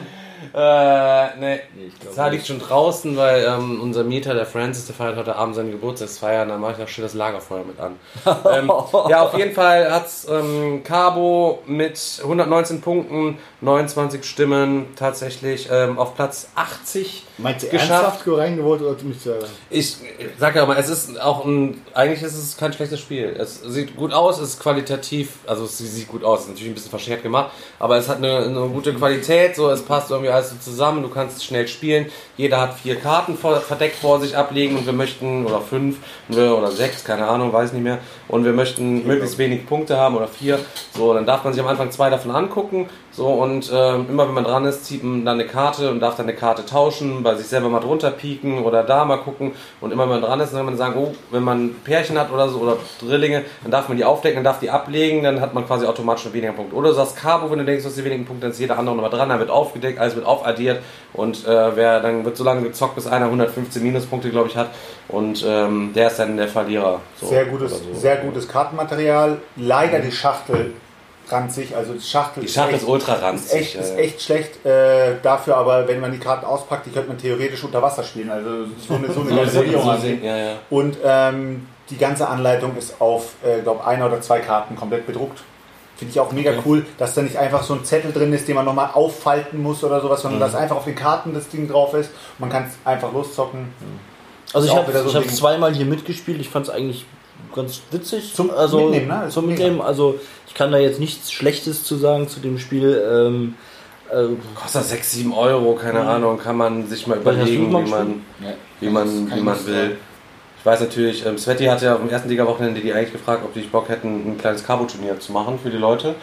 [0.53, 1.59] Äh, nee.
[1.87, 5.35] ich glaub Das liegt schon draußen, weil ähm, unser Mieter, der Francis, der feiert heute
[5.35, 7.99] Abend seine Geburtstagsfeier und da mache ich noch schön das Lagerfeuer mit an.
[8.53, 8.71] ähm,
[9.09, 16.15] ja, auf jeden Fall hat's ähm, Cabo mit 119 Punkten, 29 Stimmen tatsächlich ähm, auf
[16.15, 17.91] Platz 80 Meinst du geschafft.
[17.91, 19.37] ernsthaft reingewollt oder mich zu?
[19.69, 19.97] Ich
[20.39, 23.35] sag ja mal, es ist auch ein, eigentlich ist es kein schlechtes Spiel.
[23.37, 26.75] Es sieht gut aus, es ist qualitativ, also es sieht gut aus, ist natürlich ein
[26.75, 30.51] bisschen verschert gemacht, aber es hat eine, eine gute Qualität, so es passt irgendwie alles
[30.51, 32.05] so zusammen, du kannst schnell spielen.
[32.37, 35.97] Jeder hat vier Karten vor, verdeckt vor sich ablegen und wir möchten, oder fünf
[36.29, 40.27] oder sechs, keine Ahnung, weiß nicht mehr, und wir möchten möglichst wenig Punkte haben oder
[40.27, 40.59] vier.
[40.95, 42.89] So, dann darf man sich am Anfang zwei davon angucken.
[43.11, 46.17] So, und ähm, immer wenn man dran ist, zieht man dann eine Karte und darf
[46.17, 49.51] dann eine Karte tauschen, bei sich selber mal drunter pieken oder da mal gucken.
[49.81, 52.31] Und immer wenn man dran ist, dann kann man sagen, oh, wenn man Pärchen hat
[52.31, 55.53] oder so oder Drillinge, dann darf man die aufdecken, dann darf die ablegen, dann hat
[55.53, 56.75] man quasi automatisch weniger Punkte.
[56.75, 58.79] Oder du sagst Cabo, wenn du denkst, du hast die wenigen Punkte, dann ist jeder
[58.79, 60.81] andere nochmal dran, dann wird aufgedeckt, alles wird aufaddiert
[61.13, 64.69] und äh, wer dann wird so lange gezockt, bis einer 115 Minuspunkte, glaube ich, hat.
[65.07, 67.01] Und ähm, der ist dann der Verlierer.
[67.19, 67.93] So, Sehr gutes, so.
[67.93, 69.39] sehr gutes Kartenmaterial.
[69.55, 70.73] Leider die Schachtel
[71.31, 73.59] ranzig, also die Schachtel, Die Schachtel ist echt, ultra ist ranzig.
[73.61, 74.01] echt, ist äh.
[74.01, 74.65] echt schlecht.
[74.65, 78.29] Äh, dafür aber, wenn man die Karten auspackt, die könnte man theoretisch unter Wasser spielen.
[78.29, 78.49] Also
[78.87, 80.23] so eine, so eine geile sehen- Modellierung so an sehen- sich.
[80.25, 80.53] ja, ja.
[80.69, 85.41] Und ähm, die ganze Anleitung ist auf, äh, glaube einer oder zwei Karten komplett bedruckt.
[85.97, 88.55] Finde ich auch mega cool, dass da nicht einfach so ein Zettel drin ist, den
[88.55, 91.93] man nochmal auffalten muss oder sowas, sondern dass einfach auf den Karten das Ding drauf
[91.93, 92.09] ist.
[92.37, 93.69] Man kann es einfach loszocken.
[94.53, 96.41] Also Ist ich habe so ich hab zweimal hier mitgespielt.
[96.41, 97.05] Ich fand es eigentlich
[97.55, 98.33] ganz witzig.
[98.33, 99.29] Zum also, Mitnehmen, ne?
[99.29, 99.63] Zum Mega.
[99.63, 99.81] Mitnehmen.
[99.81, 103.01] Also ich kann da jetzt nichts Schlechtes zu sagen zu dem Spiel.
[103.09, 103.55] Ähm,
[104.11, 108.57] äh, Kostet 6, 7 Euro, keine Ahnung, kann man sich mal überlegen, wie man, gespielt?
[108.79, 109.97] wie man, wie man will.
[110.59, 113.59] Ich weiß natürlich, ähm, Sveti hat ja am ersten Liga-Wochenende die eigentlich gefragt, ob die
[113.59, 116.15] nicht Bock hätten, ein kleines Cabo-Turnier zu machen für die Leute.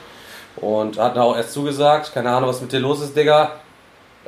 [0.56, 3.52] Und hat da auch erst zugesagt, keine Ahnung, was mit dir los ist, Digga.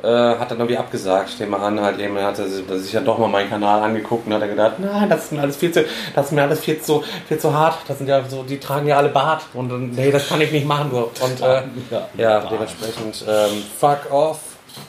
[0.05, 2.93] Äh, hat dann irgendwie abgesagt, ich nehme mal an, halt eben, er hat er sich
[2.93, 5.55] ja doch mal meinen Kanal angeguckt und hat er gedacht, nein, das ist mir alles
[5.57, 5.83] viel zu,
[6.13, 8.85] das ist mir alles viel zu, viel zu hart, das sind ja so, die tragen
[8.87, 10.97] ja alle Bart und nee, das kann ich nicht machen, du.
[11.23, 12.07] Und äh, Ja.
[12.17, 14.39] ja, dementsprechend, ähm, fuck off,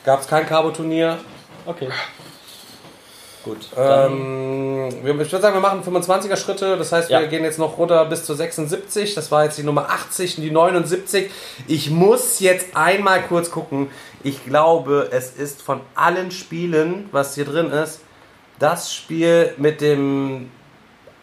[0.05, 1.17] gab's kein Cabo-Turnier.
[1.65, 1.89] okay.
[3.45, 3.59] Gut.
[3.79, 6.77] Ähm, wir, ich würde sagen, wir machen 25er Schritte.
[6.77, 7.21] Das heißt, Ja.
[7.21, 9.15] wir gehen jetzt noch runter bis zur 76.
[9.15, 11.31] Das war jetzt die Nummer 80 und die 79.
[11.69, 13.89] Ich muss jetzt einmal kurz gucken.
[14.27, 18.01] Ich glaube, es ist von allen Spielen, was hier drin ist,
[18.59, 20.51] das Spiel mit dem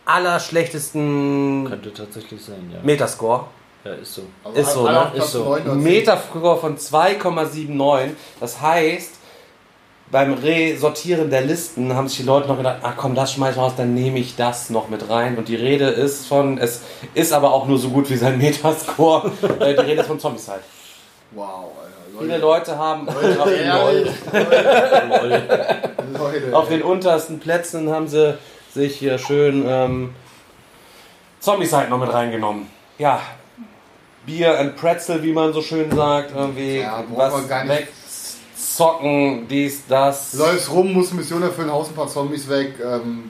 [0.06, 2.80] allerschlechtesten könnte tatsächlich sein, ja.
[2.82, 3.48] Metascore.
[3.84, 4.22] Ja, ist so.
[4.54, 5.12] Ist so, ne?
[5.16, 5.58] Ist so.
[5.76, 8.12] Metascore von 2,79.
[8.40, 9.16] Das heißt,
[10.10, 13.62] beim Resortieren der Listen haben sich die Leute noch gedacht, ach komm, das schmeiß ich
[13.62, 15.38] raus, dann nehme ich das noch mit rein.
[15.38, 16.84] Und die Rede ist von, es
[17.14, 19.30] ist aber auch nur so gut wie sein Metascore.
[19.60, 20.62] Äh, die Rede ist von Zombicide.
[21.32, 21.83] Wow, Alter.
[22.20, 23.08] Viele Leute haben
[26.54, 28.38] auf den, untersten Plätzen haben sie
[28.74, 30.14] sich hier schön ähm,
[31.40, 32.68] Zombies halt noch mit reingenommen.
[32.98, 33.22] Ja,
[34.26, 40.34] Bier and Pretzel, wie man so schön sagt, irgendwie Ja, was wegzocken, dies, das.
[40.34, 42.74] Läufst rum, musst Mission erfüllen, haust ein paar Zombies weg.
[42.84, 43.30] Ähm,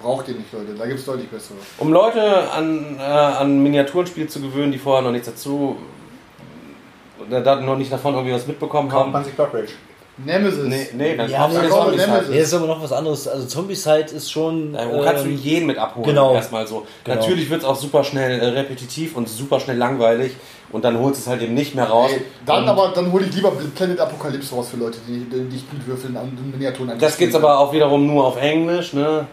[0.00, 0.74] braucht ihr nicht, Leute.
[0.78, 1.56] Da gibt es deutlich bessere.
[1.78, 5.76] Um Leute an, äh, an Miniaturenspiel zu gewöhnen, die vorher noch nichts dazu,
[7.30, 9.12] da noch nicht davon irgendwie was mitbekommen Kauft haben.
[9.12, 9.68] man sich Block Rage.
[10.24, 10.64] Nemesis.
[10.64, 12.12] Nee, nee, dann Ja, kaufst du nee, das- Zombies Nemesis.
[12.22, 12.30] halt.
[12.30, 13.28] Nee, ist aber noch was anderes.
[13.28, 14.74] Also Zombicide ist schon.
[14.74, 16.06] Ja, Wo kannst du ähm, jeden mit abholen?
[16.08, 16.34] genau.
[16.34, 16.86] Erstmal so.
[17.04, 17.16] Genau.
[17.20, 20.32] Natürlich wird es auch super schnell äh, repetitiv und super schnell langweilig
[20.72, 22.10] und dann holst du es halt eben nicht mehr raus.
[22.12, 25.72] Ey, dann aber, dann hole ich lieber Planet Apocalypse raus für Leute, die, die nicht
[25.72, 29.24] mit Würfeln an Miniaturen Das geht's aber auch wiederum nur auf Englisch, ne?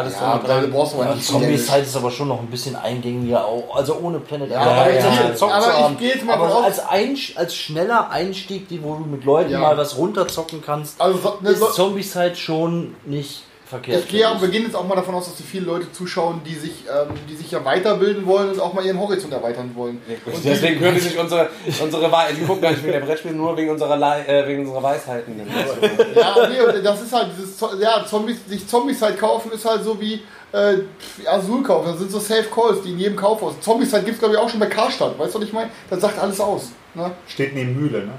[0.00, 0.60] Alles Ja, drum und dran.
[0.62, 3.96] du brauchst aber Ja, nicht Zombicide ist aber schon noch ein bisschen eingängiger, auch, also
[4.02, 4.68] ohne Planet Ja, Earth.
[4.70, 5.48] aber, ja, ich, ja.
[5.48, 9.04] aber ich gehe jetzt mal Aber aus, als, Einsch als schneller Einstieg, die, wo du
[9.04, 9.60] mit Leuten Ja.
[9.60, 14.02] mal was runterzocken kannst, also so- ne, ist so, Zombicide schon nicht verkehrt.
[14.04, 16.42] ich gehe, finde wir gehen jetzt auch mal davon aus, dass die viele Leute zuschauen,
[16.44, 20.00] die sich, ähm, die sich ja weiterbilden wollen und auch mal ihren Horizont erweitern wollen.
[20.26, 21.48] Und Deswegen die, hören die sich unsere,
[21.82, 24.60] unsere Wei- die gucken gar nicht wegen der Brettspiele, nur wegen unserer, Lei- äh, wegen
[24.66, 25.40] unserer Weisheiten.
[26.14, 29.82] ja, nee, und das ist halt dieses, ja, Zombies, sich Zombies halt kaufen ist halt
[29.84, 30.20] so wie
[30.52, 30.78] äh,
[31.26, 31.86] Azul kaufen.
[31.90, 33.54] Das sind so Safe Calls, die in jedem Kaufhaus.
[33.60, 35.18] Zombies halt gibt es glaube ich auch schon bei Karstadt.
[35.18, 35.70] Weißt du, was ich meine?
[35.88, 36.70] Das sagt alles aus.
[36.94, 37.10] Ne?
[37.28, 38.12] Steht neben Mühle, ne?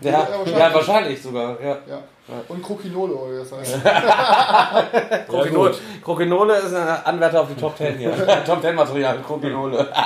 [0.00, 0.58] Ja, Ja, wahrscheinlich.
[0.58, 1.60] ja, wahrscheinlich sogar.
[1.60, 1.76] Ja.
[1.88, 1.98] Ja.
[2.48, 3.78] Und Krokinole, oder wie das heißt.
[5.28, 5.74] Krokinole.
[6.04, 8.12] Krokinole ist ein Anwärter auf die Top 10 hier.
[8.44, 9.86] Top 10 Material, Krokinole.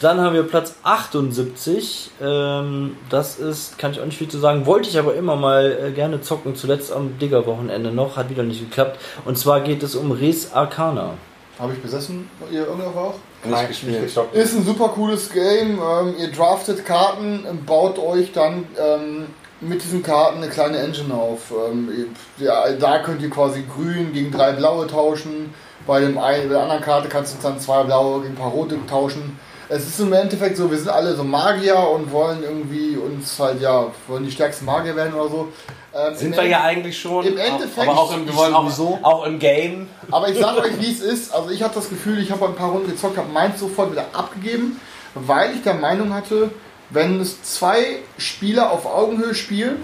[0.00, 2.10] Dann haben wir Platz 78.
[2.20, 4.66] Ähm, das ist, kann ich auch nicht viel zu sagen.
[4.66, 6.56] Wollte ich aber immer mal äh, gerne zocken.
[6.56, 8.16] Zuletzt am Digger-Wochenende noch.
[8.16, 8.98] Hat wieder nicht geklappt.
[9.24, 11.14] Und zwar geht es um Res Arcana.
[11.58, 13.14] Habe ich besessen, ihr irgendwo auch?
[13.44, 14.02] Nicht gespielt.
[14.02, 14.34] gestoppt.
[14.34, 15.80] Ist ein super cooles Game.
[15.80, 19.26] Ähm, ihr draftet Karten, ähm, baut euch dann ähm,
[19.60, 21.52] mit diesen Karten eine kleine Engine auf.
[21.70, 21.88] Ähm,
[22.38, 25.54] ja, da könnt ihr quasi grün gegen drei blaue tauschen.
[25.86, 28.50] Bei, dem einen, bei der anderen Karte kannst du dann zwei blaue gegen ein paar
[28.50, 29.38] rote tauschen.
[29.68, 33.60] Es ist im Endeffekt so, wir sind alle so Magier und wollen irgendwie uns halt,
[33.60, 35.48] ja, wollen die stärksten Magier werden oder so.
[35.94, 37.24] Ähm, Sind wir End- ja eigentlich schon.
[37.26, 38.98] im Endeffekt aber auch im, wir wollen auch, sowieso.
[39.02, 39.88] auch im Game.
[40.10, 41.32] Aber ich sage euch, wie es ist.
[41.34, 44.06] Also ich habe das Gefühl, ich habe ein paar Runden gezockt, habe meins sofort wieder
[44.12, 44.80] abgegeben,
[45.14, 46.50] weil ich der Meinung hatte,
[46.90, 49.82] wenn es zwei Spieler auf Augenhöhe spielen,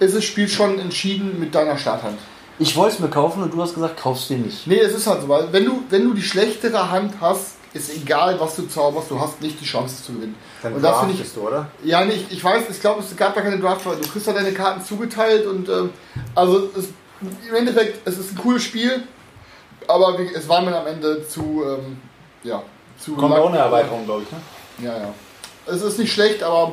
[0.00, 2.18] ist das Spiel schon entschieden mit deiner Starthand.
[2.58, 4.66] Ich wollte es mir kaufen und du hast gesagt, kaufst dir nicht.
[4.66, 7.94] Nee, es ist halt so, weil wenn du, wenn du die schlechtere Hand hast, ist
[7.94, 10.34] egal, was du zauberst, du hast nicht die Chance zu gewinnen.
[10.62, 11.68] Dann Und das finde ich, du, oder?
[11.84, 14.32] ja, nicht, ich weiß, ich glaube, es gab da keine Draft, weil du kriegst ja
[14.32, 15.90] deine Karten zugeteilt und ähm,
[16.34, 16.88] also es,
[17.48, 19.02] im Endeffekt, es ist ein cooles Spiel,
[19.86, 21.98] aber wie, es war mir am Ende zu, ähm,
[22.42, 22.62] ja,
[22.98, 24.40] zu Kommt lang- auch eine Erweiterung, glaube ich, ne?
[24.90, 25.14] Ja, ja.
[25.66, 26.72] Es ist nicht schlecht, aber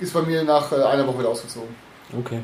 [0.00, 1.74] ist bei mir nach äh, einer Woche wieder ausgezogen.
[2.18, 2.42] Okay.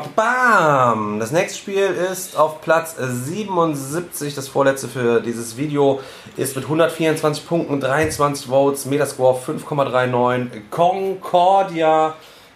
[0.00, 1.20] Bam!
[1.20, 4.34] Das nächste Spiel ist auf Platz 77.
[4.34, 6.00] Das vorletzte für dieses Video
[6.36, 10.62] ist mit 124 Punkten, 23 Votes, Metascore 5,39.
[10.70, 12.14] Concordia,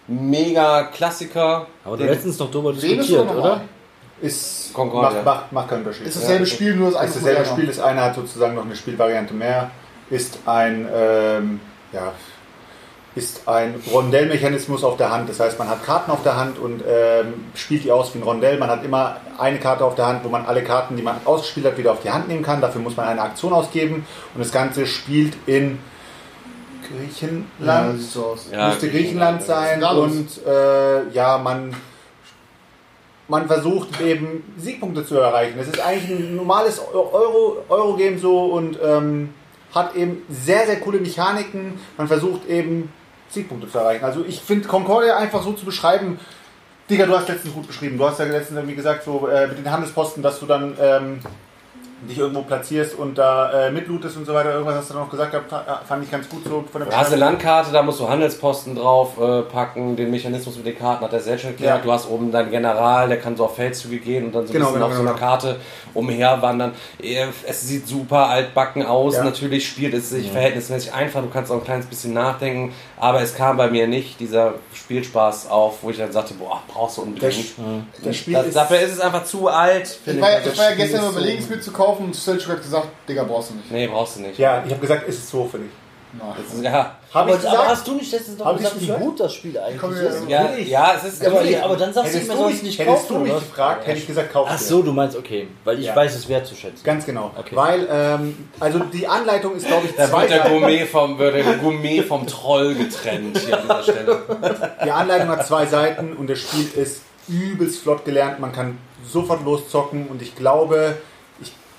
[0.09, 1.67] mega Klassiker.
[1.85, 3.61] Aber Den- letztens noch ist diskutiert, oder?
[4.21, 5.11] Ist, Concordia.
[5.23, 6.09] macht, macht, macht keinen Unterschied.
[6.09, 7.45] Ist dasselbe Spiel, nur das eine ist dasselbe.
[7.45, 9.71] Spiel, das eine hat sozusagen noch eine Spielvariante mehr,
[10.11, 11.61] ist ein, ähm,
[11.93, 12.13] ja,
[13.15, 15.29] ist ein Rondellmechanismus auf der Hand.
[15.29, 18.23] Das heißt, man hat Karten auf der Hand und ähm, spielt die aus wie ein
[18.23, 18.59] Rondell.
[18.59, 21.67] Man hat immer eine Karte auf der Hand, wo man alle Karten, die man ausgespielt
[21.67, 22.61] hat, wieder auf die Hand nehmen kann.
[22.61, 25.79] Dafür muss man eine Aktion ausgeben und das Ganze spielt in
[26.83, 28.01] Ja, Griechenland.
[28.03, 28.47] so aus.
[28.53, 30.13] Ja, müsste Griechenland sein Da los.
[30.13, 31.75] und äh, ja, man,
[33.27, 35.59] man versucht eben Siegpunkte zu erreichen.
[35.59, 39.31] Es ist eigentlich ein normales Euro- Euro-Game so und ähm,
[39.75, 41.79] hat eben sehr, sehr coole Mechaniken.
[41.99, 42.91] Man versucht eben
[43.31, 44.05] Siegpunkte zu erreichen.
[44.05, 46.19] Also ich finde Concordia einfach so zu beschreiben,
[46.91, 47.99] Digga, du hast letztens gut beschrieben.
[47.99, 51.19] Du hast ja letztens irgendwie gesagt, so äh, mit den Handelsposten, dass du dann ähm,
[52.09, 54.53] dich irgendwo platzierst und da äh, mitlootest und so weiter.
[54.53, 56.97] Irgendwas hast du noch gesagt, gehabt, fa- fand ich ganz gut so von der Du
[56.97, 61.05] hast eine Landkarte, da musst du Handelsposten drauf äh, packen, den Mechanismus mit den Karten
[61.05, 61.79] hat er selbst schon erklärt.
[61.79, 61.83] Ja.
[61.85, 64.55] Du hast oben deinen General, der kann so auf Feldzüge gehen und dann so ein
[64.55, 65.21] Genau, bisschen genau, auf so einer genau.
[65.27, 65.57] Karte
[65.93, 66.73] umherwandern.
[67.03, 69.25] Äh, Es sieht super altbacken aus, Ja.
[69.25, 73.35] natürlich spielt es sich verhältnismäßig einfach, du kannst auch ein kleines bisschen nachdenken, aber es
[73.35, 77.55] kam bei mir nicht dieser Spielspaß auf, wo ich dann sagte, boah, brauchst du unbedingt.
[78.03, 79.99] Das Spiel Das, ist dafür ist es einfach zu alt.
[80.07, 82.15] Ich war, ja- Also ich war ja das gestern überlegen, es mir zu kaufen und
[82.17, 83.71] Selchuk hat gesagt, Digga, brauchst du nicht.
[83.71, 84.39] Nee, brauchst du nicht.
[84.39, 85.71] Ja, ich habe gesagt, ist es so für dich.
[86.13, 87.69] Das ist, ja, Aber, ich aber gesagt?
[87.69, 90.29] hast du nicht letztens noch Hab ich gesagt, wie gut das Spiel eigentlich ist?
[90.29, 91.27] ja, ja, es ist.
[91.27, 93.33] Aber, aber dann sagst du Hättest mir du sonst mich, nicht hättest kaufen, du mich
[93.33, 93.41] oder?
[93.41, 95.49] gefragt, hätte ich gesagt, kauf Ach so, du meinst, okay.
[95.65, 95.97] Weil ich Ja.
[95.97, 96.83] weiß es wertzuschätzen.
[96.85, 97.31] Ganz genau.
[97.37, 97.55] Okay.
[97.55, 100.51] Weil, ähm, also die Anleitung ist, glaube ich, Da zwei wird der.
[100.51, 104.23] Gourmet vom, wird der Gourmet vom Troll getrennt hier an dieser Stelle.
[104.85, 108.41] Die Anleitung hat zwei Seiten und das Spiel ist übelst flott gelernt.
[108.41, 110.97] Man kann sofort loszocken und ich glaube,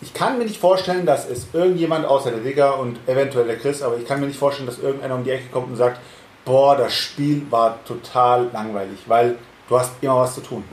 [0.02, 3.82] ich, kann mir nicht vorstellen, dass es irgendjemand außer der Digger und eventuell der Chris,
[3.82, 6.00] aber ich kann mir nicht vorstellen, dass irgendeiner um die Ecke kommt und sagt,
[6.46, 9.38] boah, das Spiel war total langweilig, weil
[9.68, 10.64] du hast immer was zu tun.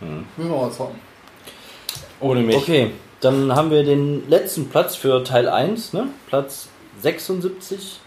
[0.00, 0.98] Müssen wir mal zocken.
[2.20, 2.56] Ohne mich.
[2.56, 6.08] Okay, dann haben wir den letzten Platz für Teil 1, ne?
[6.26, 6.68] Platz
[7.00, 8.00] 76.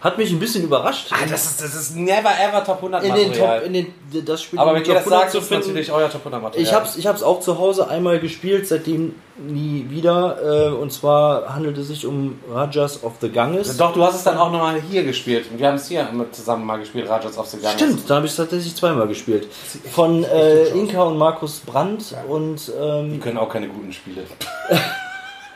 [0.00, 1.08] Hat mich ein bisschen überrascht.
[1.10, 3.58] Ah, das ist, das ist never ever Top 100 in den Material.
[3.58, 5.48] Top, in den, das Spiel Aber wenn ihr das Top 100 sagt, zu ist es
[5.48, 5.68] finden.
[5.68, 6.68] natürlich euer Top 100 Material.
[6.68, 10.68] Ich hab's, ich hab's auch zu Hause einmal gespielt, seitdem nie wieder.
[10.68, 13.76] Äh, und zwar handelt es sich um Rajas of the Ganges.
[13.76, 15.46] Doch, du hast es dann auch nochmal hier gespielt.
[15.50, 17.80] Und wir haben es hier zusammen mal gespielt, Rajas of the Ganges.
[17.80, 19.48] Stimmt, da habe ich tatsächlich zweimal gespielt.
[19.90, 24.22] Von äh, Inka und Markus Brandt und Die ähm, können auch keine guten Spiele.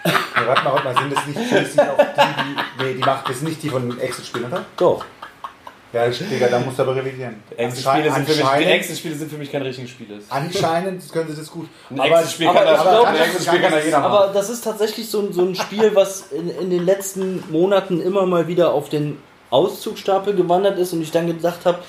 [0.04, 2.94] Ja, warte mal, warte mal, sind das nicht, sind das nicht auch die, die, nee,
[2.94, 4.64] die macht, das sind nicht die von Exit-Spielen, oder?
[4.76, 5.04] doch.
[5.92, 7.42] Ja, Digga, da musst du aber revidieren.
[7.54, 10.20] Exit-Spiele sind, für mich- die anscheinend, Exit-Spiele sind für mich keine richtigen Spiele.
[10.30, 11.68] anscheinend können sie das gut.
[11.90, 14.12] Ein Exit-Spiel kann, aber da- ich glaub, ein Exit-Spiel kann da jeder machen.
[14.12, 18.00] Aber das ist tatsächlich so, ein- so ein Spiel, was in, in den letzten Monaten
[18.00, 19.18] immer mal wieder auf den
[19.50, 21.80] Auszugstapel gewandert ist und ich dann gedacht habe,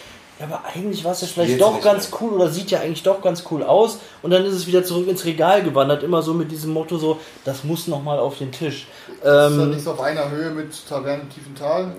[0.49, 2.21] ja, aber eigentlich war es ja vielleicht doch ganz mehr.
[2.21, 5.07] cool oder sieht ja eigentlich doch ganz cool aus und dann ist es wieder zurück
[5.07, 8.87] ins Regal gewandert, immer so mit diesem Motto so, das muss nochmal auf den Tisch.
[9.07, 11.93] Ist das Ähm, nicht so auf einer Höhe mit Taverne Tiefental?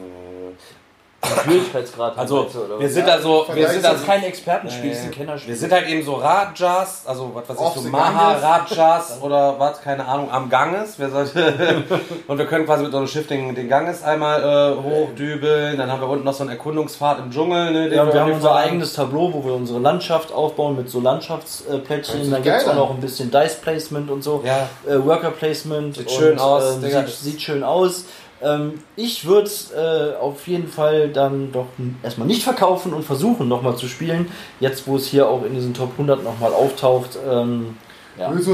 [1.25, 2.19] Schwierigkeitsgrad.
[2.19, 2.47] Also,
[2.79, 5.55] wir sind also, wir sind also kein Expertenspiel, das ist ein Wir Kennerspiel.
[5.55, 9.81] sind halt eben so Rajas, also was weiß Of ich, so the Maharajas oder was,
[9.81, 10.99] keine Ahnung, am Ganges.
[10.99, 11.83] Wir sollte,
[12.27, 15.77] und wir können quasi mit so einem Schiff den, den Ganges einmal äh, hochdübeln.
[15.79, 17.73] Dann haben wir unten noch so einen Erkundungsfahrt im Dschungel.
[17.73, 20.91] Ne, den Ja, und wir haben unser eigenes Tableau, wo wir unsere Landschaft aufbauen mit
[20.91, 22.31] so Landschaftsplättchen.
[22.31, 24.43] Dann gibt es auch noch ein bisschen Dice Placement und so.
[24.45, 24.69] Ja.
[24.87, 25.97] Äh, Worker Placement.
[25.97, 28.05] Sieht schön aus, Ähm, sieht, sieht schön aus.
[28.45, 31.67] Ähm, ich würde äh, auf jeden Fall dann doch
[32.03, 34.31] erstmal nicht verkaufen und versuchen nochmal zu spielen.
[34.61, 37.19] Jetzt, wo es hier auch in diesen Top 100 nochmal auftaucht.
[37.29, 37.77] Ähm,
[38.19, 38.31] ja.
[38.31, 38.47] Wenn ich,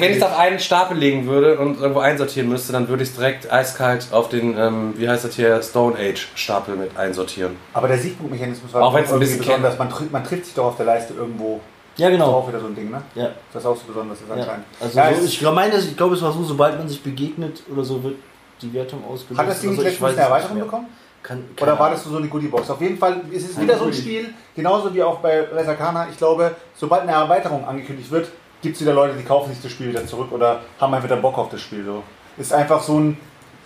[0.00, 3.08] wenn ich es auf einen Stapel legen würde und irgendwo einsortieren müsste, dann würde ich
[3.08, 7.56] es direkt eiskalt auf den, ähm, wie heißt das hier, Stone Age Stapel mit einsortieren.
[7.72, 9.76] Aber der Siegpunktmechanismus war Auch ein bisschen besonders.
[9.76, 11.60] Man, tri- man trifft sich doch auf der Leiste irgendwo.
[11.96, 12.32] ja, Das ist genau.
[12.36, 13.02] auch wieder so ein Ding, ne?
[13.16, 14.34] Ja, Das ist auch so besonders ist ja.
[14.36, 14.64] anscheinend.
[14.80, 17.82] Also Ja, so, ich meine, ich glaube, es war so, sobald man sich begegnet oder
[17.82, 18.14] so, wird
[18.62, 19.40] die Wertung ausgelöst.
[19.40, 20.86] Hat das Ding Also, letztens eine Erweiterung bekommen?
[21.22, 22.68] Kann, Oder war das so eine Goodie-Box?
[22.70, 26.08] Auf jeden Fall ist es wieder so ein Spiel, genauso wie auch bei Resakana.
[26.10, 28.28] Ich glaube, sobald eine Erweiterung angekündigt wird,
[28.60, 31.20] gibt es wieder Leute, die kaufen sich das Spiel wieder zurück oder haben einfach wieder
[31.20, 31.84] Bock auf das Spiel.
[31.84, 32.02] So.
[32.38, 33.16] Ist einfach so ein,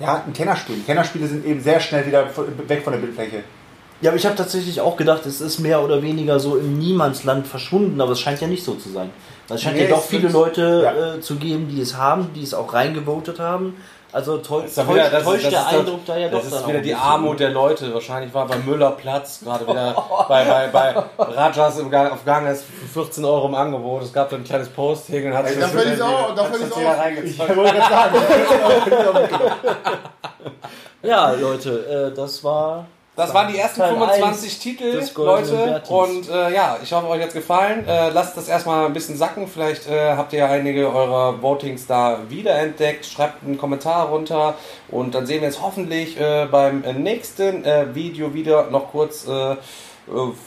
[0.00, 0.82] ja, ein Kennerspiel.
[0.84, 2.26] Kennerspiele sind eben sehr schnell wieder
[2.68, 3.42] weg von der Bildfläche.
[4.02, 7.46] Ja, aber ich habe tatsächlich auch gedacht, es ist mehr oder weniger so im Niemandsland
[7.46, 9.08] verschwunden, aber es scheint ja nicht so zu sein.
[9.48, 11.14] Es scheint Nee, ja doch viele Leute ja.
[11.14, 13.76] äh, zu geben, die es haben, die es auch reingevotet haben.
[14.16, 16.66] Also täuscht, wieder- das ist- täuscht das der ist Eindruck da ja doch Das ist
[16.66, 16.94] wieder die.
[16.94, 17.92] Armut der Leute.
[17.92, 19.94] Wahrscheinlich war bei Müller Platz gerade wieder
[20.28, 24.02] bei, bei, bei Rajas im Gang, auf Ganges für 14 Euro im Angebot.
[24.04, 26.34] Es gab so ein kleines Posting und hat sich da das fällt wieder- ich's auch,
[26.34, 26.42] da
[26.80, 26.98] jeder auch.
[26.98, 27.56] reingezogen.
[27.56, 28.16] wollte gerade sagen,
[31.02, 32.86] Ja, Leute, äh, das war.
[33.16, 35.82] Das waren die ersten Teil 25 eins Titel, Leute.
[35.88, 37.88] Und äh, ja, ich hoffe, euch hat's gefallen.
[37.88, 39.48] Äh, lasst das erstmal ein bisschen sacken.
[39.48, 43.06] Vielleicht äh, habt ihr ja einige eurer Votings da wiederentdeckt.
[43.06, 44.54] Schreibt einen Kommentar runter.
[44.88, 49.56] Und dann sehen wir uns hoffentlich äh, beim nächsten äh, Video wieder noch kurz äh,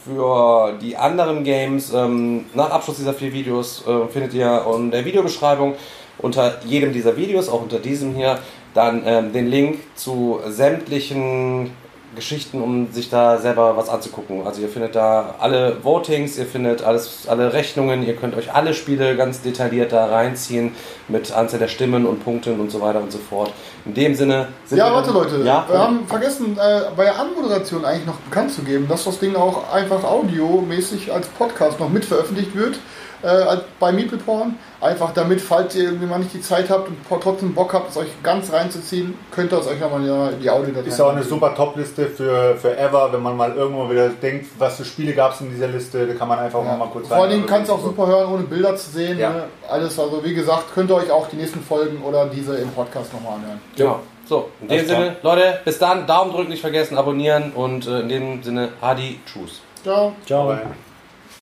[0.06, 1.92] für die anderen Games.
[1.92, 5.74] Ähm, nach Abschluss dieser vier Videos findet ihr in der Videobeschreibung
[6.20, 8.40] unter jedem dieser Videos, auch unter diesem hier,
[8.74, 11.72] dann ähm, den Link zu sämtlichen
[12.16, 14.46] Geschichten, um sich da selber was anzugucken.
[14.46, 18.74] Also ihr findet da alle Votings, ihr findet alles, alle Rechnungen, ihr könnt euch alle
[18.74, 20.72] Spiele ganz detailliert da reinziehen
[21.08, 23.52] mit Anzahl der Stimmen und Punkten und so weiter und so fort.
[23.86, 27.20] In dem Sinne sind Ja, wir warte Leute, Ja, wir haben vergessen, äh, bei der
[27.20, 31.90] Anmoderation eigentlich noch bekannt zu geben, dass das Ding auch einfach audiomäßig als Podcast noch
[31.90, 32.80] mit veröffentlicht wird.
[33.22, 34.58] Äh, bei Meeple Porn.
[34.82, 37.98] Einfach damit, falls ihr irgendwie mal nicht die Zeit habt und trotzdem Bock habt, es
[37.98, 40.00] euch ganz reinzuziehen, könnt ihr es euch nochmal
[40.34, 43.90] in die Audiodatei Ist auch eine super Top-Liste für, für ever, wenn man mal irgendwo
[43.90, 46.78] wieder denkt, was für Spiele gab es in dieser Liste, da kann man einfach Ja.
[46.78, 49.20] mal kurz Vor allen Dingen rein- kannst du auch super hören, ohne Bilder zu sehen.
[49.20, 49.30] Ja.
[49.32, 49.44] Ne?
[49.70, 53.12] Alles, also wie gesagt, könnt ihr euch auch die nächsten Folgen oder diese im Podcast
[53.14, 53.60] nochmal anhören.
[53.76, 54.00] Genau.
[54.30, 54.86] So, in dem.
[54.88, 59.20] Sinne, Leute, bis dann, Daumen drücken nicht vergessen, abonnieren und äh, in dem Sinne, Adi,
[59.26, 59.60] Tschüss.
[59.84, 60.14] Ciao.
[60.26, 60.48] Ciao.
[60.48, 60.62] Bye.